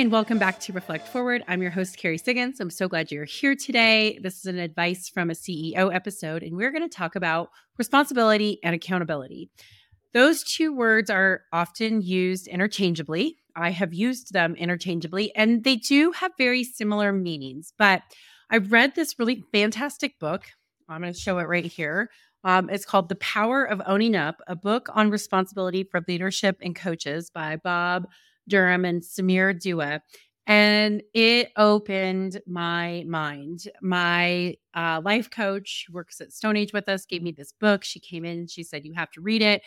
and 0.00 0.10
welcome 0.10 0.38
back 0.38 0.58
to 0.58 0.72
Reflect 0.72 1.06
Forward. 1.06 1.44
I'm 1.46 1.60
your 1.60 1.70
host, 1.70 1.98
Kerry 1.98 2.16
Siggins. 2.16 2.58
I'm 2.58 2.70
so 2.70 2.88
glad 2.88 3.12
you're 3.12 3.26
here 3.26 3.54
today. 3.54 4.18
This 4.22 4.38
is 4.38 4.46
an 4.46 4.58
advice 4.58 5.10
from 5.10 5.28
a 5.28 5.34
CEO 5.34 5.94
episode, 5.94 6.42
and 6.42 6.56
we're 6.56 6.70
going 6.70 6.88
to 6.88 6.96
talk 6.96 7.16
about 7.16 7.50
responsibility 7.76 8.58
and 8.64 8.74
accountability. 8.74 9.50
Those 10.14 10.42
two 10.42 10.74
words 10.74 11.10
are 11.10 11.42
often 11.52 12.00
used 12.00 12.48
interchangeably. 12.48 13.36
I 13.54 13.72
have 13.72 13.92
used 13.92 14.32
them 14.32 14.54
interchangeably, 14.54 15.36
and 15.36 15.64
they 15.64 15.76
do 15.76 16.12
have 16.12 16.32
very 16.38 16.64
similar 16.64 17.12
meanings. 17.12 17.74
But 17.76 18.00
I 18.50 18.56
read 18.56 18.94
this 18.94 19.18
really 19.18 19.44
fantastic 19.52 20.18
book. 20.18 20.44
I'm 20.88 21.02
going 21.02 21.12
to 21.12 21.20
show 21.20 21.36
it 21.40 21.46
right 21.46 21.66
here. 21.66 22.08
Um, 22.42 22.70
it's 22.70 22.86
called 22.86 23.10
The 23.10 23.16
Power 23.16 23.64
of 23.64 23.82
Owning 23.84 24.16
Up, 24.16 24.40
a 24.46 24.56
book 24.56 24.88
on 24.94 25.10
responsibility 25.10 25.84
for 25.84 26.02
leadership 26.08 26.56
and 26.62 26.74
coaches 26.74 27.28
by 27.28 27.56
Bob 27.56 28.06
Dunham 28.50 28.84
and 28.84 29.02
Sameer 29.02 29.58
Dua. 29.58 30.02
And 30.46 31.02
it 31.14 31.52
opened 31.56 32.40
my 32.46 33.04
mind. 33.06 33.68
My 33.82 34.56
uh, 34.74 35.00
life 35.04 35.30
coach 35.30 35.86
works 35.92 36.20
at 36.20 36.30
StoneAge 36.30 36.72
with 36.72 36.88
us 36.88 37.06
gave 37.06 37.22
me 37.22 37.30
this 37.30 37.52
book. 37.52 37.84
She 37.84 38.00
came 38.00 38.24
in 38.24 38.46
she 38.46 38.64
said, 38.64 38.84
You 38.84 38.94
have 38.94 39.10
to 39.12 39.20
read 39.20 39.42
it. 39.42 39.62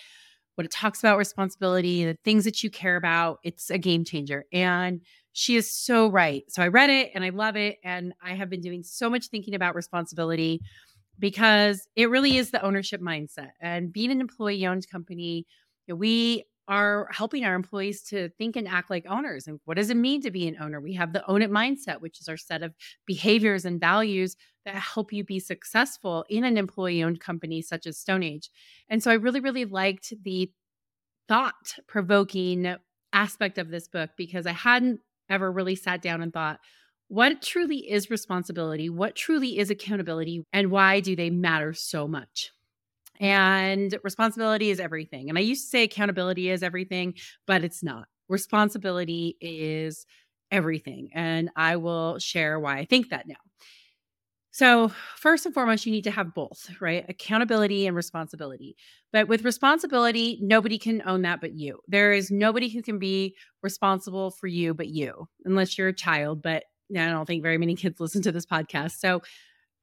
What 0.55 0.65
it 0.65 0.71
talks 0.71 0.99
about 0.99 1.17
responsibility, 1.17 2.05
the 2.05 2.17
things 2.23 2.43
that 2.45 2.63
you 2.63 2.69
care 2.69 2.95
about. 2.95 3.39
It's 3.43 3.69
a 3.69 3.77
game 3.77 4.03
changer. 4.03 4.45
And 4.51 5.01
she 5.31 5.55
is 5.55 5.71
so 5.71 6.09
right. 6.09 6.43
So 6.49 6.61
I 6.61 6.67
read 6.67 6.89
it 6.89 7.11
and 7.15 7.23
I 7.23 7.29
love 7.29 7.55
it. 7.55 7.77
And 7.83 8.13
I 8.21 8.35
have 8.35 8.49
been 8.49 8.61
doing 8.61 8.83
so 8.83 9.09
much 9.09 9.27
thinking 9.27 9.55
about 9.55 9.75
responsibility 9.75 10.61
because 11.17 11.87
it 11.95 12.09
really 12.09 12.37
is 12.37 12.51
the 12.51 12.63
ownership 12.63 13.01
mindset. 13.01 13.51
And 13.61 13.91
being 13.91 14.11
an 14.11 14.21
employee 14.21 14.65
owned 14.67 14.87
company, 14.89 15.45
we 15.87 16.45
are 16.67 17.09
helping 17.11 17.43
our 17.43 17.55
employees 17.55 18.03
to 18.03 18.29
think 18.37 18.55
and 18.55 18.67
act 18.67 18.89
like 18.89 19.05
owners. 19.09 19.47
And 19.47 19.59
what 19.65 19.77
does 19.77 19.89
it 19.89 19.97
mean 19.97 20.21
to 20.21 20.31
be 20.31 20.47
an 20.47 20.57
owner? 20.59 20.79
We 20.79 20.93
have 20.93 21.13
the 21.13 21.25
own 21.29 21.41
it 21.41 21.51
mindset, 21.51 21.99
which 21.99 22.21
is 22.21 22.29
our 22.29 22.37
set 22.37 22.63
of 22.63 22.73
behaviors 23.05 23.65
and 23.65 23.79
values 23.79 24.35
that 24.65 24.75
help 24.75 25.11
you 25.11 25.23
be 25.23 25.39
successful 25.39 26.25
in 26.29 26.45
an 26.45 26.57
employee 26.57 27.03
owned 27.03 27.19
company 27.19 27.61
such 27.61 27.85
as 27.85 27.97
StoneAge. 27.97 28.47
And 28.89 29.03
so 29.03 29.11
I 29.11 29.15
really, 29.15 29.41
really 29.41 29.65
liked 29.65 30.13
the 30.23 30.49
thought 31.27 31.75
provoking 31.87 32.75
aspect 33.11 33.57
of 33.57 33.69
this 33.69 33.87
book 33.87 34.11
because 34.17 34.47
I 34.47 34.53
hadn't 34.53 35.01
ever 35.29 35.51
really 35.51 35.75
sat 35.75 36.01
down 36.01 36.21
and 36.21 36.31
thought, 36.31 36.59
what 37.09 37.41
truly 37.41 37.91
is 37.91 38.09
responsibility? 38.09 38.89
What 38.89 39.15
truly 39.15 39.59
is 39.59 39.69
accountability? 39.69 40.43
And 40.53 40.71
why 40.71 41.01
do 41.01 41.15
they 41.15 41.29
matter 41.29 41.73
so 41.73 42.07
much? 42.07 42.51
And 43.23 43.97
responsibility 44.03 44.69
is 44.69 44.81
everything. 44.81 45.29
And 45.29 45.37
I 45.37 45.41
used 45.41 45.63
to 45.63 45.69
say 45.69 45.83
accountability 45.83 46.49
is 46.49 46.61
everything, 46.61 47.15
but 47.47 47.63
it's 47.63 47.81
not. 47.81 48.05
Responsibility 48.27 49.37
is 49.39 50.05
everything. 50.51 51.09
And 51.13 51.49
I 51.55 51.77
will 51.77 52.19
share 52.19 52.59
why 52.59 52.79
I 52.79 52.85
think 52.85 53.09
that 53.09 53.25
now. 53.25 53.35
So, 54.51 54.89
first 55.15 55.45
and 55.45 55.53
foremost, 55.53 55.85
you 55.85 55.91
need 55.91 56.03
to 56.03 56.11
have 56.11 56.35
both, 56.35 56.69
right? 56.81 57.05
Accountability 57.09 57.87
and 57.87 57.95
responsibility. 57.95 58.75
But 59.11 59.27
with 59.27 59.45
responsibility, 59.45 60.37
nobody 60.43 60.77
can 60.77 61.01
own 61.07 61.23
that 61.23 61.41
but 61.41 61.53
you. 61.53 61.79
There 61.87 62.11
is 62.11 62.29
nobody 62.29 62.67
who 62.69 62.83
can 62.83 62.99
be 62.99 63.35
responsible 63.63 64.31
for 64.31 64.47
you 64.47 64.73
but 64.73 64.89
you, 64.89 65.27
unless 65.45 65.77
you're 65.77 65.87
a 65.87 65.95
child. 65.95 66.43
But 66.43 66.65
I 66.91 67.07
don't 67.07 67.25
think 67.25 67.41
very 67.41 67.57
many 67.57 67.75
kids 67.75 67.99
listen 67.99 68.21
to 68.23 68.31
this 68.33 68.45
podcast. 68.45 68.99
So, 68.99 69.21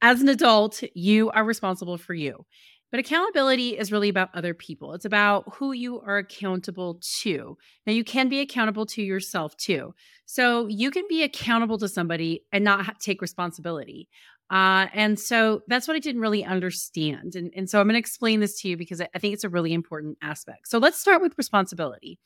as 0.01 0.21
an 0.21 0.29
adult, 0.29 0.83
you 0.93 1.31
are 1.31 1.43
responsible 1.43 1.97
for 1.97 2.13
you. 2.13 2.45
But 2.91 2.99
accountability 2.99 3.77
is 3.77 3.91
really 3.91 4.09
about 4.09 4.29
other 4.33 4.53
people. 4.53 4.93
It's 4.93 5.05
about 5.05 5.55
who 5.55 5.71
you 5.71 6.01
are 6.01 6.17
accountable 6.17 6.99
to. 7.21 7.57
Now, 7.87 7.93
you 7.93 8.03
can 8.03 8.27
be 8.27 8.41
accountable 8.41 8.85
to 8.87 9.01
yourself 9.01 9.55
too. 9.55 9.95
So 10.25 10.67
you 10.67 10.91
can 10.91 11.05
be 11.07 11.23
accountable 11.23 11.77
to 11.77 11.87
somebody 11.87 12.43
and 12.51 12.65
not 12.65 12.99
take 12.99 13.21
responsibility. 13.21 14.09
Uh, 14.49 14.87
and 14.93 15.17
so 15.17 15.61
that's 15.69 15.87
what 15.87 15.95
I 15.95 15.99
didn't 15.99 16.21
really 16.21 16.43
understand. 16.43 17.35
And, 17.35 17.53
and 17.55 17.69
so 17.69 17.79
I'm 17.79 17.87
going 17.87 17.93
to 17.93 17.99
explain 17.99 18.41
this 18.41 18.59
to 18.61 18.67
you 18.67 18.75
because 18.75 18.99
I 18.99 19.19
think 19.19 19.33
it's 19.33 19.45
a 19.45 19.49
really 19.49 19.73
important 19.73 20.17
aspect. 20.21 20.67
So 20.67 20.77
let's 20.77 20.99
start 20.99 21.21
with 21.21 21.37
responsibility. 21.37 22.19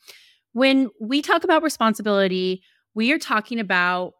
When 0.52 0.90
we 1.00 1.22
talk 1.22 1.44
about 1.44 1.62
responsibility, 1.62 2.62
we 2.94 3.12
are 3.12 3.18
talking 3.18 3.60
about 3.60 4.14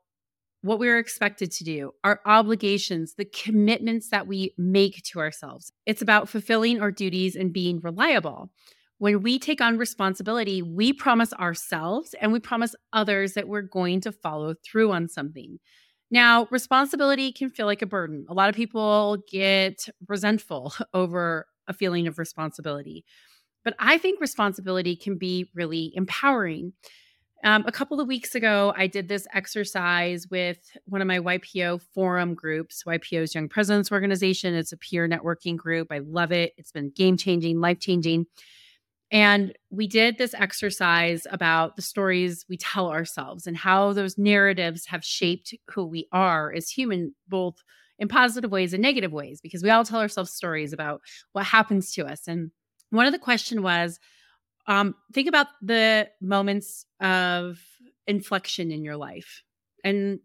what 0.63 0.79
we're 0.79 0.99
expected 0.99 1.53
to 1.53 1.65
do, 1.65 1.93
our 2.03 2.21
obligations, 2.27 3.15
the 3.15 3.25
commitments 3.25 4.11
that 4.11 4.27
we 4.27 4.53
make 4.59 5.03
to 5.05 5.21
ourselves. 5.21 5.73
It's 5.85 6.03
about 6.03 6.29
fulfilling 6.29 6.81
our 6.81 6.91
duties 6.91 7.37
and 7.37 7.53
being 7.53 7.81
reliable. 7.81 8.51
When 8.99 9.23
we 9.23 9.39
take 9.39 9.61
on 9.61 9.77
responsibility, 9.77 10.63
we 10.63 10.93
promise 10.93 11.33
ourselves 11.35 12.15
and 12.21 12.33
we 12.33 12.41
promise 12.41 12.75
others 12.93 13.35
that 13.35 13.47
we're 13.47 13.63
going 13.63 14.01
to 14.03 14.13
follow 14.13 14.55
through 14.65 14.93
on 14.93 15.09
something. 15.09 15.59
Now, 16.11 16.47
responsibility 16.51 17.33
can 17.33 17.51
feel 17.51 17.67
like 17.67 17.83
a 17.83 17.87
burden. 17.87 18.27
A 18.29 18.35
lot 18.35 18.49
of 18.49 18.55
people 18.55 19.19
get 19.31 19.89
resentful 20.09 20.73
over 20.95 21.47
a 21.69 21.75
feeling 21.75 22.07
of 22.07 22.19
responsibility. 22.19 23.05
But 23.65 23.75
I 23.79 23.99
think 23.99 24.21
responsibility 24.21 24.95
can 24.95 25.19
be 25.19 25.51
really 25.55 25.93
empowering. 25.95 26.73
Um, 27.45 27.65
a 27.67 27.73
couple 27.73 28.01
of 28.01 28.09
weeks 28.09 28.35
ago, 28.35 28.73
I 28.77 28.87
did 28.87 29.09
this 29.09 29.27
exercise 29.33 30.27
with 30.31 30.59
one 30.87 31.01
of 31.01 31.07
my 31.07 31.19
YPO 31.19 31.83
forum 31.95 32.35
groups, 32.35 32.83
YPO's 32.85 33.35
Young 33.35 33.49
Presidents 33.49 33.93
Organization. 33.93 34.55
It's 34.55 34.73
a 34.73 34.77
peer 34.77 35.09
networking 35.09 35.57
group. 35.57 35.89
I 35.91 35.99
love 35.99 36.33
it. 36.33 36.55
It's 36.57 36.73
been 36.73 36.91
game 36.91 37.17
changing, 37.17 37.61
life 37.61 37.79
changing. 37.79 38.27
And 39.13 39.53
we 39.71 39.87
did 39.87 40.19
this 40.19 40.35
exercise 40.35 41.27
about 41.31 41.77
the 41.77 41.83
stories 41.83 42.45
we 42.49 42.57
tell 42.57 42.91
ourselves 42.91 43.47
and 43.47 43.57
how 43.57 43.93
those 43.93 44.19
narratives 44.19 44.87
have 44.87 45.05
shaped 45.05 45.55
who 45.69 45.85
we 45.85 46.09
are 46.11 46.53
as 46.53 46.71
human, 46.71 47.15
both 47.29 47.63
in 47.99 48.09
positive 48.09 48.51
ways 48.51 48.73
and 48.73 48.83
negative 48.83 49.13
ways, 49.13 49.41
because 49.41 49.63
we 49.63 49.71
all 49.71 49.85
tell 49.85 50.01
ourselves 50.01 50.33
stories 50.33 50.73
about 50.73 51.03
what 51.33 51.47
happens 51.47 51.93
to 51.93 52.07
us. 52.07 52.27
And 52.27 52.51
one 52.91 53.07
of 53.07 53.13
the 53.13 53.19
question 53.19 53.63
was, 53.63 54.01
um, 54.67 54.95
think 55.13 55.29
about 55.29 55.47
the 55.63 56.09
moments 56.21 56.87
of 57.01 57.59
inflection 58.07 58.71
in 58.71 58.85
your 58.85 58.97
life 58.97 59.43
and 59.85 60.21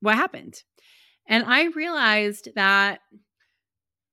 what 0.00 0.16
happened. 0.16 0.62
And 1.26 1.44
I 1.46 1.66
realized 1.68 2.50
that 2.54 3.00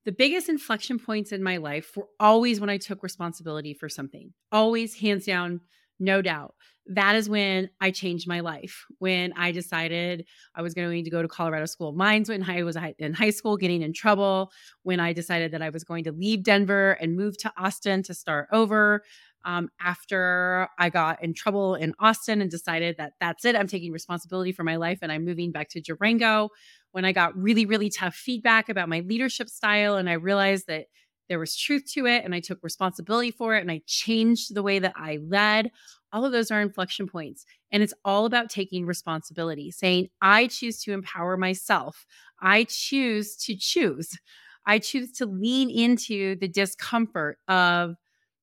the 0.06 0.12
biggest 0.12 0.50
inflection 0.50 0.98
points 0.98 1.31
in 1.31 1.44
my 1.44 1.58
life 1.58 1.96
were 1.96 2.08
always 2.20 2.60
when 2.60 2.70
I 2.70 2.78
took 2.78 3.04
responsibility 3.04 3.74
for 3.74 3.88
something, 3.88 4.34
always 4.52 4.96
hands 4.96 5.26
down, 5.26 5.62
no 6.00 6.22
doubt. 6.22 6.56
That 6.88 7.16
is 7.16 7.30
when 7.30 7.70
I 7.80 7.92
changed 7.92 8.28
my 8.28 8.40
life. 8.40 8.86
When 8.98 9.34
I 9.38 9.52
decided 9.52 10.26
I 10.56 10.64
was 10.64 10.74
going 10.74 11.04
to 11.04 11.10
go 11.12 11.22
to 11.22 11.28
Colorado 11.28 11.68
School 11.68 11.90
of 11.90 11.96
Mines 11.96 12.28
when 12.28 12.44
I 12.50 12.64
was 12.64 12.76
in 12.98 13.14
high 13.14 13.30
school, 13.30 13.56
getting 13.56 13.84
in 13.84 13.94
trouble. 13.94 14.52
When 14.81 15.00
I 15.00 15.14
decided 15.14 15.52
that 15.52 15.62
I 15.62 15.70
was 15.70 15.84
going 15.84 16.06
to 16.06 16.12
leave 16.12 16.44
Denver 16.44 16.94
and 17.00 17.16
move 17.16 17.38
to 17.40 17.54
Austin 17.56 18.02
to 18.04 18.16
start 18.16 18.48
over 18.52 19.04
um, 19.46 19.69
after 19.79 20.68
I 20.78 20.90
got 20.90 21.24
in 21.24 21.34
trouble 21.34 21.75
in 21.75 21.94
Austin 22.00 22.41
and 22.41 22.50
decided 22.50 22.97
that 22.97 23.13
that's 23.19 23.46
it. 23.46 23.56
I'm 23.56 23.68
taking 23.68 23.91
responsibility 23.91 24.52
for 24.52 24.63
my 24.63 24.75
life 24.75 25.00
and 25.02 25.12
I'm 25.12 25.25
moving 25.25 25.52
back 25.52 25.69
to 25.69 25.81
Durango. 25.81 26.50
When 26.91 27.06
I 27.06 27.12
got 27.12 27.35
really, 27.38 27.66
really 27.66 27.90
tough 27.90 28.16
feedback 28.16 28.69
about 28.69 28.90
my 28.90 29.00
leadership 29.01 29.50
style 29.50 29.96
and 29.96 30.09
I 30.09 30.13
realized 30.13 30.68
that 30.68 30.85
there 31.30 31.40
was 31.40 31.56
truth 31.56 31.85
to 31.94 32.06
it 32.07 32.25
and 32.25 32.35
I 32.35 32.41
took 32.41 32.59
responsibility 32.62 33.31
for 33.31 33.56
it 33.56 33.62
and 33.62 33.72
I 33.72 33.81
changed 33.85 34.53
the 34.53 34.63
way 34.63 34.80
that 34.80 34.94
I 34.97 35.19
led. 35.25 35.72
All 36.12 36.25
of 36.25 36.34
those 36.34 36.51
are 36.51 36.59
inflection 36.59 37.07
points. 37.07 37.46
And 37.72 37.81
it's 37.81 37.94
all 38.03 38.25
about 38.25 38.50
taking 38.50 38.85
responsibility, 38.85 39.72
saying, 39.72 40.09
I 40.22 40.47
choose 40.47 40.84
to 40.84 40.91
empower 40.91 41.38
myself. 41.38 42.06
I 42.41 42.66
choose 42.66 43.38
to 43.46 43.56
choose. 43.56 44.19
I 44.66 44.80
choose 44.80 45.13
to 45.13 45.25
lean 45.25 45.69
into 45.69 46.36
the 46.36 46.48
discomfort 46.48 47.38
of 47.48 47.95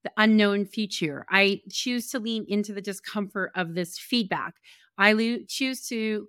the 0.05 0.13
unknown 0.17 0.65
future. 0.65 1.27
I 1.31 1.61
choose 1.71 2.11
to 2.11 2.19
lean 2.19 2.45
into 2.49 2.73
the 2.73 2.81
discomfort 2.81 3.53
of 3.55 3.75
this 3.75 3.99
feedback. 3.99 4.55
I 4.97 5.13
lo- 5.13 5.39
choose 5.47 5.87
to 5.89 6.27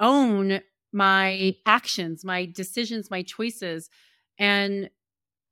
own 0.00 0.60
my 0.92 1.54
actions, 1.66 2.24
my 2.24 2.46
decisions, 2.46 3.10
my 3.10 3.22
choices, 3.22 3.88
and 4.38 4.90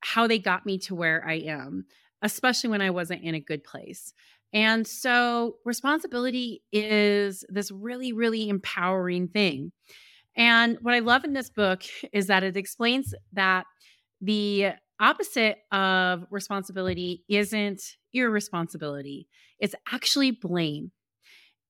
how 0.03 0.27
they 0.27 0.39
got 0.39 0.67
me 0.67 0.79
to 0.79 0.95
where 0.95 1.27
I 1.27 1.35
am, 1.35 1.87
especially 2.23 2.71
when 2.71 2.83
I 2.83 2.91
wasn't 2.91 3.23
in 3.23 3.35
a 3.35 3.41
good 3.41 3.65
place. 3.65 4.13
And 4.53 4.87
so, 4.87 5.57
responsibility 5.65 6.63
is 6.73 7.45
this 7.49 7.71
really, 7.71 8.13
really 8.13 8.49
empowering 8.49 9.29
thing. 9.29 9.73
And 10.37 10.79
what 10.81 10.95
I 10.95 11.01
love 11.01 11.25
in 11.25 11.33
this 11.33 11.51
book 11.51 11.83
is 12.13 12.27
that 12.27 12.43
it 12.43 12.57
explains 12.57 13.15
that 13.33 13.67
the 14.21 14.73
opposite 15.01 15.59
of 15.73 16.25
responsibility 16.31 17.25
isn't 17.29 17.81
irresponsibility, 18.13 19.29
it's 19.59 19.75
actually 19.93 20.31
blame. 20.31 20.93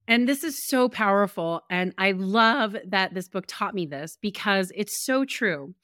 And 0.09 0.29
this 0.29 0.43
is 0.43 0.67
so 0.67 0.89
powerful. 0.89 1.63
And 1.71 1.95
I 1.97 2.13
love 2.13 2.77
that 2.89 3.15
this 3.15 3.29
book 3.29 3.45
taught 3.47 3.75
me 3.75 3.87
this 3.87 4.19
because 4.21 4.73
it's 4.75 5.05
so 5.05 5.25
true. 5.25 5.75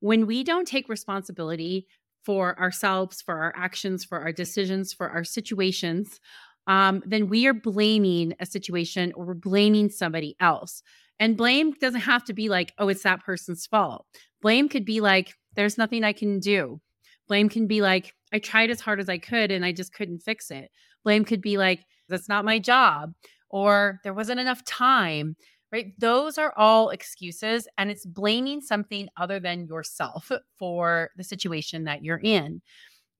When 0.00 0.26
we 0.26 0.42
don't 0.42 0.66
take 0.66 0.88
responsibility 0.88 1.86
for 2.24 2.58
ourselves, 2.58 3.22
for 3.22 3.38
our 3.38 3.54
actions, 3.56 4.04
for 4.04 4.18
our 4.20 4.32
decisions, 4.32 4.92
for 4.92 5.08
our 5.08 5.22
situations, 5.22 6.18
um, 6.66 7.02
then 7.06 7.28
we 7.28 7.46
are 7.46 7.54
blaming 7.54 8.34
a 8.40 8.46
situation 8.46 9.12
or 9.14 9.26
we're 9.26 9.34
blaming 9.34 9.88
somebody 9.88 10.34
else. 10.40 10.82
And 11.20 11.36
blame 11.36 11.72
doesn't 11.80 12.00
have 12.00 12.24
to 12.24 12.34
be 12.34 12.48
like, 12.48 12.74
oh, 12.78 12.88
it's 12.88 13.04
that 13.04 13.24
person's 13.24 13.66
fault. 13.66 14.04
Blame 14.42 14.68
could 14.68 14.84
be 14.84 15.00
like, 15.00 15.32
there's 15.54 15.78
nothing 15.78 16.04
I 16.04 16.12
can 16.12 16.40
do. 16.40 16.80
Blame 17.28 17.48
can 17.48 17.66
be 17.66 17.80
like, 17.80 18.14
I 18.32 18.38
tried 18.38 18.70
as 18.70 18.80
hard 18.80 19.00
as 19.00 19.08
I 19.08 19.18
could 19.18 19.50
and 19.50 19.64
I 19.64 19.72
just 19.72 19.92
couldn't 19.92 20.20
fix 20.20 20.50
it. 20.50 20.70
Blame 21.04 21.24
could 21.24 21.40
be 21.40 21.58
like, 21.58 21.84
that's 22.08 22.28
not 22.28 22.44
my 22.44 22.58
job 22.58 23.14
or 23.50 24.00
there 24.04 24.14
wasn't 24.14 24.40
enough 24.40 24.64
time, 24.64 25.36
right? 25.72 25.92
Those 25.98 26.38
are 26.38 26.52
all 26.56 26.90
excuses 26.90 27.68
and 27.78 27.90
it's 27.90 28.06
blaming 28.06 28.60
something 28.60 29.08
other 29.16 29.40
than 29.40 29.66
yourself 29.66 30.30
for 30.58 31.10
the 31.16 31.24
situation 31.24 31.84
that 31.84 32.04
you're 32.04 32.20
in. 32.22 32.62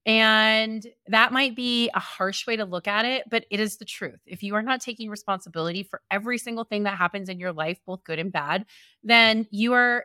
And 0.04 0.86
that 1.08 1.32
might 1.32 1.56
be 1.56 1.90
a 1.92 1.98
harsh 1.98 2.46
way 2.46 2.54
to 2.56 2.64
look 2.64 2.86
at 2.86 3.04
it, 3.04 3.24
but 3.28 3.44
it 3.50 3.58
is 3.58 3.76
the 3.76 3.84
truth. 3.84 4.20
If 4.24 4.44
you 4.44 4.54
are 4.54 4.62
not 4.62 4.80
taking 4.80 5.10
responsibility 5.10 5.82
for 5.82 6.00
every 6.12 6.38
single 6.38 6.62
thing 6.62 6.84
that 6.84 6.96
happens 6.96 7.28
in 7.28 7.40
your 7.40 7.52
life, 7.52 7.80
both 7.84 8.04
good 8.04 8.20
and 8.20 8.30
bad, 8.30 8.66
then 9.02 9.48
you 9.50 9.72
are 9.72 10.04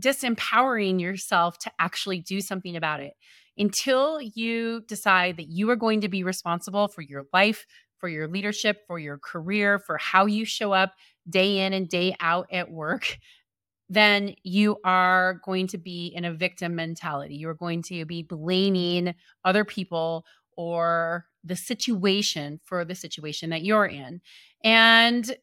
disempowering 0.00 1.00
yourself 1.00 1.58
to 1.58 1.70
actually 1.78 2.20
do 2.20 2.40
something 2.40 2.76
about 2.76 3.00
it. 3.00 3.14
Until 3.58 4.20
you 4.20 4.82
decide 4.86 5.38
that 5.38 5.48
you 5.48 5.70
are 5.70 5.76
going 5.76 6.02
to 6.02 6.08
be 6.08 6.22
responsible 6.22 6.88
for 6.88 7.00
your 7.00 7.24
life, 7.32 7.66
for 7.98 8.08
your 8.08 8.28
leadership, 8.28 8.82
for 8.86 8.98
your 8.98 9.18
career, 9.18 9.78
for 9.78 9.96
how 9.96 10.26
you 10.26 10.44
show 10.44 10.72
up 10.72 10.92
day 11.28 11.58
in 11.58 11.72
and 11.72 11.88
day 11.88 12.14
out 12.20 12.46
at 12.52 12.70
work, 12.70 13.18
then 13.88 14.34
you 14.42 14.76
are 14.84 15.40
going 15.44 15.68
to 15.68 15.78
be 15.78 16.08
in 16.08 16.24
a 16.24 16.34
victim 16.34 16.74
mentality. 16.74 17.36
You're 17.36 17.54
going 17.54 17.82
to 17.84 18.04
be 18.04 18.22
blaming 18.22 19.14
other 19.44 19.64
people 19.64 20.26
or 20.56 21.26
the 21.44 21.56
situation 21.56 22.60
for 22.64 22.84
the 22.84 22.94
situation 22.94 23.50
that 23.50 23.62
you're 23.62 23.86
in. 23.86 24.20
And 24.64 25.36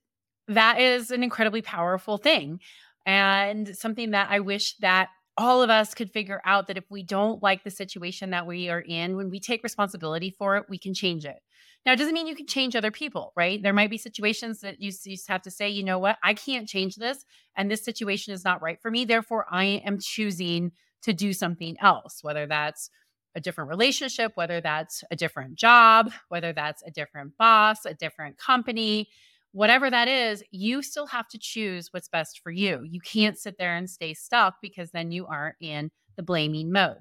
that 0.48 0.80
is 0.80 1.10
an 1.10 1.24
incredibly 1.24 1.62
powerful 1.62 2.18
thing 2.18 2.60
and 3.06 3.76
something 3.76 4.12
that 4.12 4.28
I 4.30 4.40
wish 4.40 4.76
that 4.78 5.10
all 5.38 5.64
of 5.64 5.70
us 5.70 5.94
could 5.94 6.12
figure 6.12 6.42
out 6.46 6.68
that 6.68 6.78
if 6.78 6.86
we 6.92 7.04
don't 7.04 7.42
like 7.42 7.64
the 7.64 7.72
situation 7.72 8.30
that 8.30 8.46
we 8.46 8.70
are 8.70 8.82
in, 8.82 9.18
when 9.18 9.30
we 9.30 9.40
take 9.40 9.64
responsibility 9.64 10.30
for 10.30 10.58
it, 10.58 10.66
we 10.70 10.78
can 10.78 10.94
change 10.94 11.26
it. 11.26 11.40
Now, 11.86 11.92
it 11.92 11.98
doesn't 11.98 12.14
mean 12.14 12.28
you 12.28 12.36
can 12.36 12.48
change 12.48 12.76
other 12.76 12.92
people, 12.92 13.34
right? 13.36 13.62
There 13.62 13.74
might 13.74 13.90
be 13.90 13.98
situations 13.98 14.62
that 14.62 14.80
you 14.80 14.92
just 14.92 15.28
have 15.28 15.42
to 15.42 15.52
say, 15.52 15.70
you 15.70 15.84
know 15.84 16.00
what, 16.00 16.18
I 16.24 16.34
can't 16.34 16.68
change 16.68 16.96
this, 16.96 17.26
and 17.58 17.70
this 17.70 17.84
situation 17.84 18.34
is 18.34 18.46
not 18.46 18.62
right 18.62 18.80
for 18.82 18.90
me. 18.90 19.06
Therefore, 19.06 19.46
I 19.52 19.82
am 19.86 20.00
choosing 20.00 20.72
to 21.02 21.14
do 21.14 21.34
something 21.34 21.76
else, 21.82 22.20
whether 22.22 22.46
that's 22.46 22.90
a 23.36 23.42
different 23.42 23.70
relationship, 23.70 24.32
whether 24.36 24.62
that's 24.62 25.04
a 25.12 25.16
different 25.16 25.56
job, 25.56 26.12
whether 26.30 26.54
that's 26.54 26.84
a 26.84 26.92
different 26.92 27.36
boss, 27.38 27.86
a 27.86 27.94
different 27.94 28.38
company, 28.38 29.10
whatever 29.54 29.90
that 29.90 30.08
is, 30.08 30.44
you 30.52 30.82
still 30.82 31.08
have 31.08 31.28
to 31.30 31.40
choose 31.40 31.88
what's 31.92 32.10
best 32.10 32.42
for 32.44 32.52
you. 32.52 32.82
You 32.84 33.00
can't 33.00 33.40
sit 33.40 33.58
there 33.58 33.76
and 33.76 33.90
stay 33.90 34.14
stuck 34.14 34.56
because 34.62 34.92
then 34.92 35.12
you 35.12 35.26
aren't 35.26 35.56
in 35.62 35.92
the 36.18 36.24
blaming 36.24 36.72
mode. 36.72 37.00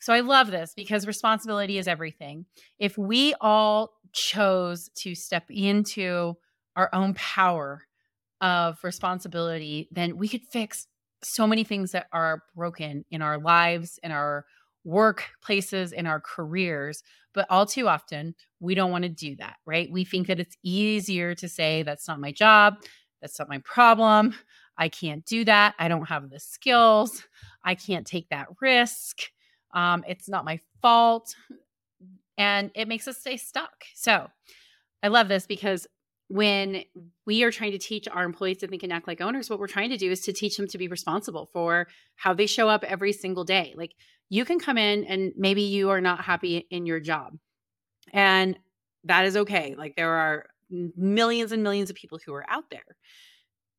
So 0.00 0.12
I 0.12 0.20
love 0.20 0.50
this 0.50 0.72
because 0.74 1.06
responsibility 1.06 1.78
is 1.78 1.86
everything. 1.86 2.46
If 2.78 2.96
we 2.96 3.34
all 3.40 3.90
chose 4.12 4.90
to 5.02 5.14
step 5.14 5.44
into 5.50 6.34
our 6.74 6.88
own 6.92 7.14
power 7.14 7.82
of 8.40 8.78
responsibility, 8.82 9.88
then 9.92 10.16
we 10.16 10.28
could 10.28 10.42
fix 10.50 10.86
so 11.22 11.46
many 11.46 11.62
things 11.62 11.92
that 11.92 12.06
are 12.12 12.42
broken 12.56 13.04
in 13.10 13.22
our 13.22 13.38
lives, 13.38 14.00
in 14.02 14.10
our 14.10 14.44
workplaces, 14.86 15.92
in 15.92 16.06
our 16.06 16.20
careers. 16.20 17.02
But 17.34 17.46
all 17.48 17.66
too 17.66 17.88
often, 17.88 18.34
we 18.60 18.74
don't 18.74 18.90
want 18.90 19.04
to 19.04 19.08
do 19.08 19.36
that, 19.36 19.56
right? 19.64 19.90
We 19.90 20.04
think 20.04 20.26
that 20.26 20.40
it's 20.40 20.56
easier 20.62 21.34
to 21.36 21.48
say, 21.48 21.82
that's 21.82 22.06
not 22.06 22.20
my 22.20 22.32
job. 22.32 22.76
That's 23.20 23.38
not 23.38 23.48
my 23.48 23.58
problem. 23.58 24.34
I 24.76 24.88
can't 24.88 25.24
do 25.24 25.44
that. 25.44 25.74
I 25.78 25.88
don't 25.88 26.08
have 26.08 26.28
the 26.28 26.40
skills. 26.40 27.22
I 27.64 27.74
can't 27.74 28.06
take 28.06 28.28
that 28.30 28.48
risk. 28.60 29.18
Um, 29.74 30.04
it's 30.06 30.28
not 30.28 30.44
my 30.44 30.60
fault. 30.80 31.34
And 32.36 32.70
it 32.74 32.88
makes 32.88 33.06
us 33.06 33.18
stay 33.18 33.36
stuck. 33.36 33.84
So 33.94 34.28
I 35.02 35.08
love 35.08 35.28
this 35.28 35.46
because 35.46 35.86
when 36.32 36.82
we 37.26 37.42
are 37.42 37.50
trying 37.50 37.72
to 37.72 37.78
teach 37.78 38.08
our 38.08 38.24
employees 38.24 38.56
to 38.56 38.66
think 38.66 38.82
and 38.82 38.90
act 38.90 39.06
like 39.06 39.20
owners, 39.20 39.50
what 39.50 39.58
we're 39.58 39.66
trying 39.66 39.90
to 39.90 39.98
do 39.98 40.10
is 40.10 40.22
to 40.22 40.32
teach 40.32 40.56
them 40.56 40.66
to 40.66 40.78
be 40.78 40.88
responsible 40.88 41.50
for 41.52 41.88
how 42.16 42.32
they 42.32 42.46
show 42.46 42.70
up 42.70 42.84
every 42.84 43.12
single 43.12 43.44
day. 43.44 43.74
Like 43.76 43.92
you 44.30 44.46
can 44.46 44.58
come 44.58 44.78
in 44.78 45.04
and 45.04 45.32
maybe 45.36 45.60
you 45.60 45.90
are 45.90 46.00
not 46.00 46.24
happy 46.24 46.66
in 46.70 46.86
your 46.86 47.00
job, 47.00 47.36
and 48.14 48.58
that 49.04 49.26
is 49.26 49.36
okay. 49.36 49.74
Like 49.76 49.94
there 49.94 50.14
are 50.14 50.46
millions 50.96 51.52
and 51.52 51.62
millions 51.62 51.90
of 51.90 51.96
people 51.96 52.18
who 52.24 52.32
are 52.32 52.48
out 52.48 52.64
there, 52.70 52.96